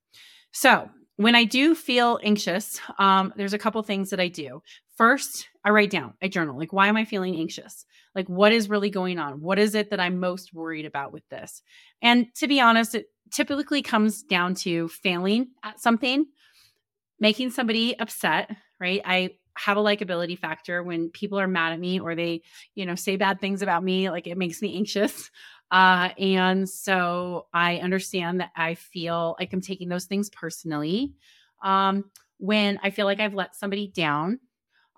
So 0.51 0.89
when 1.17 1.35
I 1.35 1.43
do 1.43 1.75
feel 1.75 2.19
anxious, 2.23 2.79
um, 2.99 3.33
there's 3.35 3.53
a 3.53 3.59
couple 3.59 3.81
things 3.83 4.09
that 4.11 4.19
I 4.19 4.27
do. 4.27 4.61
First, 4.95 5.47
I 5.63 5.69
write 5.71 5.89
down, 5.89 6.13
I 6.21 6.27
journal. 6.27 6.57
Like, 6.57 6.73
why 6.73 6.87
am 6.87 6.97
I 6.97 7.05
feeling 7.05 7.35
anxious? 7.35 7.85
Like, 8.15 8.27
what 8.27 8.51
is 8.51 8.69
really 8.69 8.89
going 8.89 9.17
on? 9.17 9.41
What 9.41 9.57
is 9.57 9.73
it 9.73 9.89
that 9.89 9.99
I'm 9.99 10.19
most 10.19 10.53
worried 10.53 10.85
about 10.85 11.11
with 11.11 11.27
this? 11.29 11.63
And 12.01 12.27
to 12.35 12.47
be 12.47 12.59
honest, 12.59 12.95
it 12.95 13.07
typically 13.33 13.81
comes 13.81 14.23
down 14.23 14.55
to 14.55 14.87
failing 14.89 15.47
at 15.63 15.79
something, 15.79 16.25
making 17.19 17.51
somebody 17.51 17.97
upset, 17.99 18.51
right? 18.79 19.01
I 19.03 19.31
have 19.57 19.77
a 19.77 19.81
likability 19.81 20.37
factor 20.37 20.83
when 20.83 21.09
people 21.09 21.39
are 21.39 21.47
mad 21.47 21.73
at 21.73 21.79
me 21.79 21.99
or 21.99 22.15
they, 22.15 22.41
you 22.75 22.85
know, 22.85 22.95
say 22.95 23.17
bad 23.17 23.39
things 23.39 23.61
about 23.61 23.83
me, 23.83 24.09
like 24.09 24.27
it 24.27 24.37
makes 24.37 24.61
me 24.61 24.75
anxious. 24.75 25.29
Uh, 25.71 26.09
and 26.19 26.69
so 26.69 27.47
I 27.51 27.77
understand 27.77 28.39
that 28.39 28.51
I 28.55 28.75
feel 28.75 29.35
like 29.39 29.53
I'm 29.53 29.61
taking 29.61 29.89
those 29.89 30.05
things 30.05 30.29
personally. 30.29 31.13
Um, 31.63 32.11
when 32.37 32.79
I 32.83 32.91
feel 32.91 33.07
like 33.07 33.19
I've 33.19 33.33
let 33.33 33.55
somebody 33.55 33.87
down, 33.87 34.39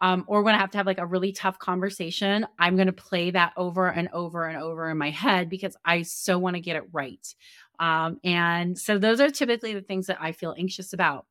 um, 0.02 0.26
or 0.28 0.44
when 0.44 0.56
I 0.56 0.58
have 0.58 0.72
to 0.72 0.78
have 0.78 0.86
like 0.86 0.98
a 0.98 1.06
really 1.06 1.32
tough 1.32 1.58
conversation, 1.60 2.46
I'm 2.60 2.76
going 2.76 2.88
to 2.88 2.94
play 2.94 3.32
that 3.32 3.54
over 3.56 3.88
and 3.88 4.10
over 4.12 4.46
and 4.46 4.62
over 4.62 4.90
in 4.90 4.98
my 4.98 5.12
head 5.12 5.50
because 5.50 5.78
I 5.86 6.02
so 6.02 6.38
want 6.38 6.56
to 6.56 6.62
get 6.62 6.76
it 6.76 6.84
right. 6.92 7.26
Um, 7.80 8.20
and 8.24 8.78
so 8.78 8.98
those 8.98 9.20
are 9.20 9.30
typically 9.30 9.74
the 9.74 9.82
things 9.82 10.08
that 10.08 10.18
I 10.22 10.32
feel 10.32 10.56
anxious 10.58 10.94
about. 10.94 11.26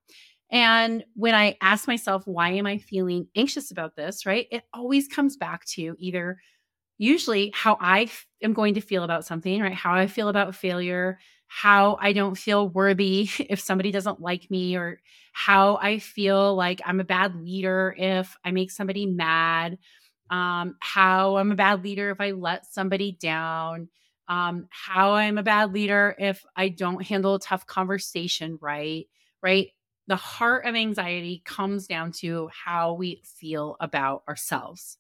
And 0.51 1.05
when 1.15 1.35
I 1.35 1.57
ask 1.61 1.89
myself, 1.89 2.27
why 2.27 2.51
am 2.51 2.67
I 2.67 2.79
feeling 2.79 3.29
anxious 3.37 3.71
about 3.71 3.97
this, 3.97 4.27
right? 4.27 4.47
It 4.51 4.63
always 4.73 5.09
comes 5.09 5.37
back 5.37 5.65
to 5.75 5.97
either 5.99 6.39
usually 6.99 7.51
how 7.55 7.77
I 7.81 8.09
am 8.43 8.53
going 8.53 8.75
to 8.75 8.81
feel 8.81 9.03
about 9.03 9.25
something, 9.25 9.61
right? 9.61 9.75
How 9.75 9.95
I 9.95 10.07
feel 10.07 10.29
about 10.29 10.55
failure, 10.55 11.19
how 11.49 11.97
I 12.01 12.13
don't 12.13 12.37
feel 12.37 12.69
worthy 12.69 13.29
if 13.49 13.61
somebody 13.61 13.91
doesn't 13.91 14.21
like 14.21 14.51
me, 14.51 14.77
or 14.77 15.01
how 15.33 15.77
I 15.77 15.99
feel 15.99 16.55
like 16.55 16.81
I'm 16.85 17.01
a 17.01 17.05
bad 17.05 17.35
leader 17.37 17.95
if 17.99 18.37
I 18.45 18.53
make 18.53 18.71
somebody 18.71 19.07
mad, 19.07 19.79
um, 20.31 20.77
how 20.81 21.37
I'm 21.37 21.53
a 21.53 21.57
bad 21.57 21.83
leader 21.85 22.11
if 22.11 22.21
I 22.21 22.31
let 22.31 22.67
somebody 22.67 23.13
down, 23.21 23.89
um, 24.29 24.69
how 24.71 25.15
I'm 25.15 25.39
a 25.39 25.43
bad 25.43 25.73
leader 25.73 26.15
if 26.19 26.45
I 26.57 26.69
don't 26.69 27.05
handle 27.05 27.35
a 27.35 27.41
tough 27.41 27.67
conversation 27.67 28.59
right, 28.61 29.07
right? 29.43 29.69
The 30.07 30.17
heart 30.17 30.67
of 30.67 30.75
anxiety 30.75 31.43
comes 31.45 31.87
down 31.87 32.13
to 32.13 32.49
how 32.53 32.95
we 32.95 33.23
feel 33.25 33.77
about 33.81 34.23
ourselves. 34.29 34.99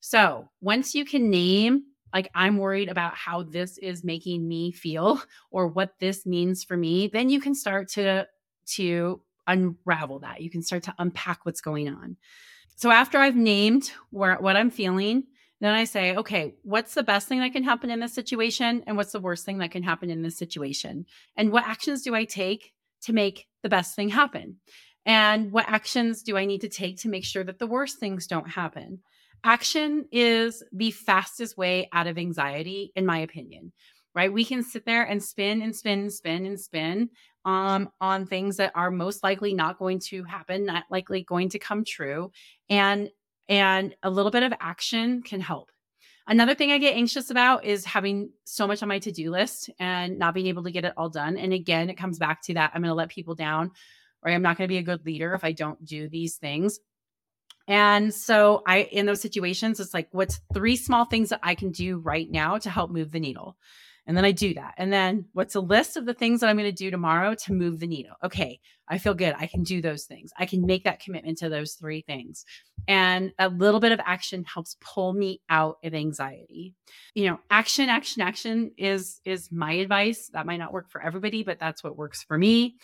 So 0.00 0.48
once 0.60 0.94
you 0.94 1.04
can 1.04 1.30
name, 1.30 1.84
like, 2.14 2.30
I'm 2.34 2.58
worried 2.58 2.88
about 2.88 3.14
how 3.14 3.42
this 3.42 3.76
is 3.78 4.04
making 4.04 4.46
me 4.46 4.72
feel 4.72 5.20
or 5.50 5.68
what 5.68 5.98
this 5.98 6.24
means 6.24 6.64
for 6.64 6.76
me, 6.76 7.08
then 7.08 7.28
you 7.28 7.40
can 7.40 7.54
start 7.54 7.88
to, 7.92 8.26
to 8.74 9.20
unravel 9.46 10.20
that. 10.20 10.40
You 10.40 10.50
can 10.50 10.62
start 10.62 10.84
to 10.84 10.94
unpack 10.98 11.44
what's 11.44 11.60
going 11.60 11.88
on. 11.88 12.16
So 12.76 12.90
after 12.90 13.18
I've 13.18 13.36
named 13.36 13.90
where, 14.10 14.36
what 14.36 14.56
I'm 14.56 14.70
feeling, 14.70 15.24
then 15.60 15.74
I 15.74 15.84
say, 15.84 16.14
okay, 16.14 16.54
what's 16.62 16.94
the 16.94 17.02
best 17.02 17.28
thing 17.28 17.40
that 17.40 17.52
can 17.52 17.64
happen 17.64 17.90
in 17.90 18.00
this 18.00 18.14
situation? 18.14 18.82
And 18.86 18.96
what's 18.96 19.12
the 19.12 19.20
worst 19.20 19.44
thing 19.44 19.58
that 19.58 19.70
can 19.70 19.82
happen 19.82 20.10
in 20.10 20.22
this 20.22 20.36
situation? 20.36 21.06
And 21.36 21.50
what 21.50 21.66
actions 21.66 22.02
do 22.02 22.14
I 22.14 22.24
take 22.24 22.72
to 23.02 23.12
make 23.12 23.46
the 23.62 23.68
best 23.68 23.96
thing 23.96 24.10
happen? 24.10 24.56
And 25.06 25.52
what 25.52 25.68
actions 25.68 26.22
do 26.22 26.36
I 26.36 26.44
need 26.44 26.60
to 26.62 26.68
take 26.68 26.98
to 26.98 27.08
make 27.08 27.24
sure 27.24 27.44
that 27.44 27.58
the 27.58 27.66
worst 27.66 27.98
things 27.98 28.26
don't 28.26 28.50
happen? 28.50 29.00
Action 29.44 30.06
is 30.10 30.62
the 30.72 30.90
fastest 30.90 31.56
way 31.56 31.88
out 31.92 32.06
of 32.06 32.18
anxiety, 32.18 32.92
in 32.96 33.06
my 33.06 33.18
opinion, 33.18 33.72
right? 34.14 34.32
We 34.32 34.44
can 34.44 34.62
sit 34.62 34.84
there 34.84 35.04
and 35.04 35.22
spin 35.22 35.62
and 35.62 35.74
spin 35.74 36.00
and 36.00 36.12
spin 36.12 36.46
and 36.46 36.60
spin 36.60 37.10
um, 37.44 37.90
on 38.00 38.26
things 38.26 38.56
that 38.56 38.72
are 38.74 38.90
most 38.90 39.22
likely 39.22 39.54
not 39.54 39.78
going 39.78 40.00
to 40.00 40.24
happen, 40.24 40.64
not 40.66 40.84
likely 40.90 41.22
going 41.22 41.50
to 41.50 41.60
come 41.60 41.84
true. 41.84 42.32
And 42.68 43.08
and 43.48 43.94
a 44.02 44.10
little 44.10 44.30
bit 44.30 44.42
of 44.42 44.52
action 44.60 45.22
can 45.22 45.40
help. 45.40 45.70
Another 46.28 46.54
thing 46.54 46.72
I 46.72 46.78
get 46.78 46.96
anxious 46.96 47.30
about 47.30 47.64
is 47.64 47.84
having 47.84 48.30
so 48.44 48.66
much 48.66 48.82
on 48.82 48.88
my 48.88 48.98
to 48.98 49.12
do 49.12 49.30
list 49.30 49.70
and 49.78 50.18
not 50.18 50.34
being 50.34 50.48
able 50.48 50.64
to 50.64 50.72
get 50.72 50.84
it 50.84 50.94
all 50.96 51.08
done. 51.08 51.36
And 51.36 51.52
again, 51.52 51.88
it 51.88 51.94
comes 51.94 52.18
back 52.18 52.42
to 52.42 52.54
that 52.54 52.72
I'm 52.74 52.82
going 52.82 52.90
to 52.90 52.94
let 52.94 53.10
people 53.10 53.36
down 53.36 53.70
or 54.22 54.32
I'm 54.32 54.42
not 54.42 54.58
going 54.58 54.66
to 54.66 54.72
be 54.72 54.78
a 54.78 54.82
good 54.82 55.06
leader 55.06 55.34
if 55.34 55.44
I 55.44 55.52
don't 55.52 55.84
do 55.84 56.08
these 56.08 56.36
things. 56.36 56.80
And 57.68 58.12
so 58.14 58.62
I 58.66 58.82
in 58.82 59.06
those 59.06 59.20
situations 59.20 59.80
it's 59.80 59.94
like 59.94 60.08
what's 60.12 60.40
three 60.54 60.76
small 60.76 61.04
things 61.04 61.30
that 61.30 61.40
I 61.42 61.54
can 61.54 61.70
do 61.72 61.98
right 61.98 62.30
now 62.30 62.58
to 62.58 62.70
help 62.70 62.90
move 62.90 63.10
the 63.10 63.20
needle. 63.20 63.56
And 64.06 64.16
then 64.16 64.24
I 64.24 64.30
do 64.30 64.54
that. 64.54 64.74
And 64.78 64.92
then 64.92 65.26
what's 65.32 65.54
a 65.54 65.60
list 65.60 65.96
of 65.96 66.06
the 66.06 66.14
things 66.14 66.40
that 66.40 66.48
I'm 66.48 66.56
going 66.56 66.70
to 66.70 66.72
do 66.72 66.90
tomorrow 66.90 67.34
to 67.34 67.52
move 67.52 67.80
the 67.80 67.86
needle? 67.86 68.14
Okay, 68.22 68.60
I 68.88 68.98
feel 68.98 69.14
good. 69.14 69.34
I 69.36 69.46
can 69.46 69.64
do 69.64 69.82
those 69.82 70.04
things. 70.04 70.32
I 70.38 70.46
can 70.46 70.64
make 70.64 70.84
that 70.84 71.00
commitment 71.00 71.38
to 71.38 71.48
those 71.48 71.74
three 71.74 72.02
things. 72.02 72.44
And 72.86 73.32
a 73.38 73.48
little 73.48 73.80
bit 73.80 73.92
of 73.92 74.00
action 74.04 74.44
helps 74.44 74.76
pull 74.80 75.12
me 75.12 75.40
out 75.50 75.78
of 75.82 75.92
anxiety. 75.92 76.74
You 77.14 77.30
know, 77.30 77.40
action, 77.50 77.88
action, 77.88 78.22
action 78.22 78.70
is 78.76 79.20
is 79.24 79.50
my 79.50 79.72
advice. 79.72 80.30
That 80.32 80.46
might 80.46 80.58
not 80.58 80.72
work 80.72 80.90
for 80.90 81.02
everybody, 81.02 81.42
but 81.42 81.58
that's 81.58 81.82
what 81.82 81.96
works 81.96 82.22
for 82.22 82.38
me. 82.38 82.76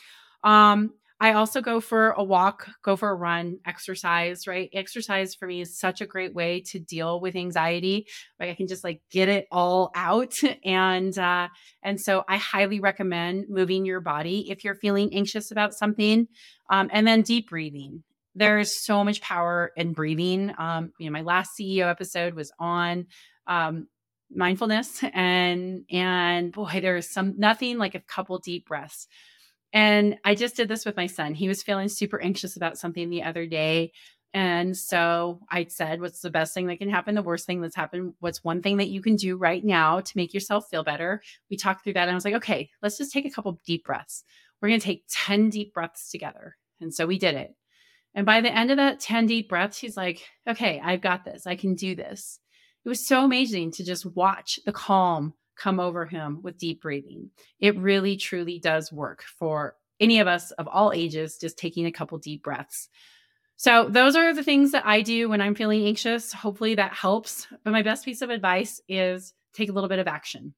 Um, 0.43 0.91
I 1.23 1.35
also 1.35 1.61
go 1.61 1.81
for 1.81 2.11
a 2.11 2.25
walk, 2.25 2.69
go 2.83 2.97
for 2.97 3.09
a 3.09 3.15
run, 3.15 3.61
exercise, 3.65 4.49
right? 4.49 4.69
Exercise 4.73 5.37
for 5.37 5.47
me 5.47 5.61
is 5.61 5.79
such 5.79 6.01
a 6.01 6.07
great 6.07 6.35
way 6.35 6.63
to 6.63 6.81
deal 6.81 7.21
with 7.21 7.37
anxiety. 7.37 8.09
Like 8.41 8.51
I 8.51 8.55
can 8.57 8.67
just 8.67 8.83
like 8.83 9.03
get 9.09 9.29
it 9.29 9.47
all 9.53 9.93
out. 9.95 10.35
And 10.65 11.17
uh, 11.17 11.49
and 11.83 12.01
so 12.01 12.25
I 12.29 12.39
highly 12.39 12.81
recommend 12.81 13.47
moving 13.49 13.85
your 13.85 14.01
body 14.01 14.51
if 14.51 14.65
you're 14.65 14.75
feeling 14.75 15.15
anxious 15.15 15.53
about 15.53 15.75
something. 15.75 16.27
Um, 16.71 16.91
and 16.93 17.07
then 17.07 17.23
deep 17.23 17.51
breathing. 17.51 18.03
There's 18.35 18.75
so 18.75 19.05
much 19.05 19.21
power 19.21 19.71
in 19.77 19.93
breathing. 19.93 20.53
Um, 20.59 20.93
you 20.99 21.07
know, 21.07 21.13
my 21.13 21.23
last 21.23 21.53
CEO 21.59 21.89
episode 21.89 22.35
was 22.35 22.53
on 22.59 23.07
um, 23.47 23.87
mindfulness 24.29 25.05
and 25.15 25.85
and 25.89 26.51
boy, 26.53 26.81
there's 26.81 27.09
some 27.09 27.35
nothing 27.39 27.79
like 27.79 27.95
a 27.95 28.01
couple 28.01 28.39
deep 28.39 28.67
breaths 28.67 29.07
and 29.73 30.19
I 30.25 30.35
just 30.35 30.57
did 30.57 30.69
this 30.69 30.85
with 30.85 30.97
my 30.97 31.07
son. 31.07 31.35
He 31.35 31.49
was 31.49 31.63
feeling 31.63 31.89
super 31.89 32.21
anxious 32.21 32.57
about 32.57 32.79
something 32.79 33.09
the 33.09 33.23
other 33.23 33.47
day. 33.47 33.93
And 34.35 34.77
so 34.77 35.41
I 35.51 35.67
said, 35.69 36.01
What's 36.01 36.21
the 36.21 36.31
best 36.31 36.55
thing 36.55 36.67
that 36.67 36.79
can 36.79 36.91
happen? 36.91 37.15
The 37.15 37.23
worst 37.23 37.47
thing 37.47 37.61
that's 37.61 37.77
happened? 37.77 38.15
What's 38.21 38.43
one 38.43 38.63
thing 38.63 38.79
that 38.79 38.89
you 38.89 39.03
can 39.03 39.17
do 39.17 39.37
right 39.37 39.63
now 39.63 40.01
to 40.01 40.13
make 40.17 40.33
yourself 40.33 40.67
feel 40.71 40.85
better? 40.85 41.23
We 41.51 41.57
talked 41.57 41.85
through 41.85 41.95
that. 41.95 42.03
And 42.03 42.11
I 42.11 42.15
was 42.15 42.25
like, 42.25 42.35
Okay, 42.35 42.71
let's 42.83 42.99
just 42.99 43.13
take 43.13 43.27
a 43.27 43.31
couple 43.31 43.61
deep 43.67 43.85
breaths. 43.85 44.25
We're 44.61 44.69
going 44.69 44.81
to 44.81 44.87
take 44.87 45.05
10 45.11 45.51
deep 45.51 45.75
breaths 45.75 46.11
together. 46.11 46.57
And 46.81 46.95
so 46.95 47.07
we 47.07 47.19
did 47.19 47.35
it. 47.35 47.55
And 48.15 48.25
by 48.25 48.41
the 48.41 48.55
end 48.55 48.71
of 48.71 48.77
that 48.77 49.01
10 49.01 49.27
deep 49.27 49.49
breaths, 49.49 49.79
he's 49.79 49.97
like, 49.97 50.23
Okay, 50.49 50.81
I've 50.83 51.03
got 51.03 51.25
this. 51.25 51.47
I 51.47 51.57
can 51.57 51.75
do 51.75 51.95
this. 51.95 52.39
It 52.85 52.89
was 52.89 53.07
so 53.07 53.25
amazing 53.25 53.73
to 53.73 53.85
just 53.85 54.07
watch 54.17 54.59
the 54.65 54.73
calm 54.73 55.35
come 55.57 55.81
over 55.81 56.07
him 56.07 56.41
with 56.43 56.59
deep 56.59 56.83
breathing. 56.83 57.31
It 57.61 57.77
really, 57.77 58.17
truly 58.17 58.59
does 58.59 58.93
work 58.93 59.23
for 59.39 59.77
any 60.01 60.21
of 60.21 60.27
us 60.27 60.51
of 60.53 60.67
all 60.67 60.93
ages, 60.93 61.39
just 61.39 61.59
taking 61.59 61.87
a 61.87 61.93
couple 61.93 62.19
deep 62.19 62.43
breaths. 62.43 62.89
So, 63.57 63.89
those 63.89 64.17
are 64.17 64.35
the 64.35 64.43
things 64.43 64.73
that 64.73 64.85
I 64.87 65.03
do 65.03 65.29
when 65.29 65.41
I'm 65.41 65.55
feeling 65.55 65.87
anxious. 65.87 66.33
Hopefully, 66.33 66.75
that 66.75 66.93
helps. 66.93 67.47
But 67.65 67.71
my 67.71 67.83
best 67.83 68.05
piece 68.05 68.23
of 68.23 68.31
advice 68.31 68.81
is 68.89 69.35
take 69.53 69.69
a 69.69 69.73
little 69.73 69.89
bit 69.89 69.99
of 69.99 70.09
action, 70.09 70.55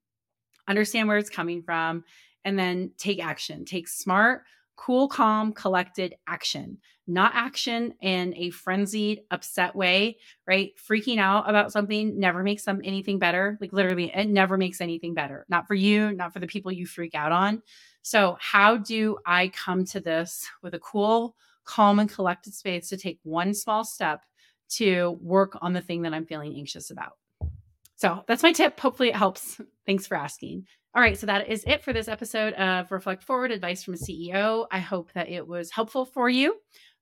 understand 0.66 1.09
where 1.09 1.18
it's 1.18 1.30
coming 1.30 1.62
from, 1.62 2.04
and 2.44 2.59
then 2.59 2.92
take 2.96 3.22
action. 3.22 3.64
Take 3.64 3.88
smart, 3.88 4.44
cool, 4.77 5.09
calm, 5.09 5.53
collected 5.53 6.15
action, 6.27 6.79
not 7.07 7.33
action 7.35 7.95
in 8.01 8.35
a 8.37 8.51
frenzied, 8.51 9.21
upset 9.31 9.75
way, 9.75 10.19
right? 10.47 10.73
Freaking 10.77 11.19
out 11.19 11.49
about 11.49 11.73
something 11.73 12.19
never 12.19 12.43
makes 12.43 12.65
them 12.65 12.81
anything 12.85 13.19
better. 13.19 13.59
Like 13.61 13.73
literally, 13.73 14.11
it 14.15 14.29
never 14.29 14.57
makes 14.57 14.81
anything 14.81 15.15
better. 15.15 15.47
Not 15.49 15.67
for 15.67 15.75
you, 15.75 16.13
not 16.13 16.33
for 16.33 16.41
the 16.41 16.47
people 16.47 16.73
you 16.73 16.87
freak 16.87 17.15
out 17.15 17.33
on. 17.33 17.63
So, 18.03 18.37
how 18.41 18.77
do 18.77 19.19
I 19.25 19.49
come 19.49 19.85
to 19.87 20.01
this 20.01 20.47
with 20.63 20.75
a 20.75 20.79
cool, 20.79 21.37
calm 21.65 21.99
and 21.99 22.11
collected 22.11 22.55
space 22.55 22.89
to 22.91 22.97
take 22.97 23.19
one 23.23 23.55
small 23.55 23.85
step 23.85 24.25
to 24.69 25.19
work 25.21 25.57
on 25.61 25.73
the 25.73 25.81
thing 25.81 26.03
that 26.03 26.15
I'm 26.15 26.27
feeling 26.27 26.55
anxious 26.57 26.91
about. 26.91 27.17
So 27.97 28.25
that's 28.27 28.43
my 28.43 28.53
tip. 28.53 28.79
Hopefully 28.81 29.11
it 29.11 29.17
helps. 29.17 29.61
Thanks 29.87 30.07
for 30.07 30.17
asking. 30.17 30.67
All 30.96 31.02
right, 31.02 31.18
so 31.18 31.26
that 31.26 31.48
is 31.48 31.64
it 31.66 31.83
for 31.83 31.92
this 31.92 32.07
episode 32.07 32.54
of 32.54 32.92
Reflect 32.92 33.24
Forward 33.24 33.50
Advice 33.50 33.83
from 33.83 33.94
a 33.94 33.96
CEO. 33.96 34.66
I 34.70 34.78
hope 34.78 35.11
that 35.14 35.28
it 35.28 35.44
was 35.44 35.72
helpful 35.72 36.04
for 36.04 36.30
you. 36.30 36.54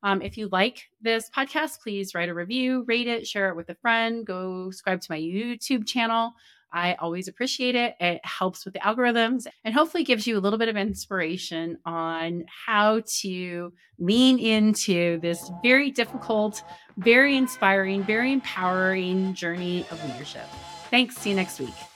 Um, 0.02 0.22
if 0.22 0.38
you 0.38 0.48
like 0.50 0.88
this 1.02 1.28
podcast, 1.28 1.82
please 1.82 2.14
write 2.14 2.30
a 2.30 2.34
review, 2.34 2.84
rate 2.88 3.06
it, 3.06 3.26
share 3.26 3.50
it 3.50 3.56
with 3.56 3.68
a 3.68 3.74
friend, 3.74 4.24
go 4.24 4.70
subscribe 4.70 5.02
to 5.02 5.12
my 5.12 5.18
YouTube 5.18 5.86
channel. 5.86 6.32
I 6.72 6.94
always 6.94 7.28
appreciate 7.28 7.74
it. 7.74 7.94
It 8.00 8.24
helps 8.24 8.64
with 8.64 8.72
the 8.72 8.80
algorithms 8.80 9.46
and 9.62 9.74
hopefully 9.74 10.04
gives 10.04 10.26
you 10.26 10.38
a 10.38 10.40
little 10.40 10.58
bit 10.58 10.70
of 10.70 10.76
inspiration 10.78 11.76
on 11.84 12.46
how 12.66 13.02
to 13.20 13.74
lean 13.98 14.38
into 14.38 15.20
this 15.20 15.50
very 15.62 15.90
difficult, 15.90 16.62
very 16.96 17.36
inspiring, 17.36 18.04
very 18.04 18.32
empowering 18.32 19.34
journey 19.34 19.84
of 19.90 20.02
leadership. 20.10 20.46
Thanks. 20.88 21.18
See 21.18 21.28
you 21.28 21.36
next 21.36 21.60
week. 21.60 21.91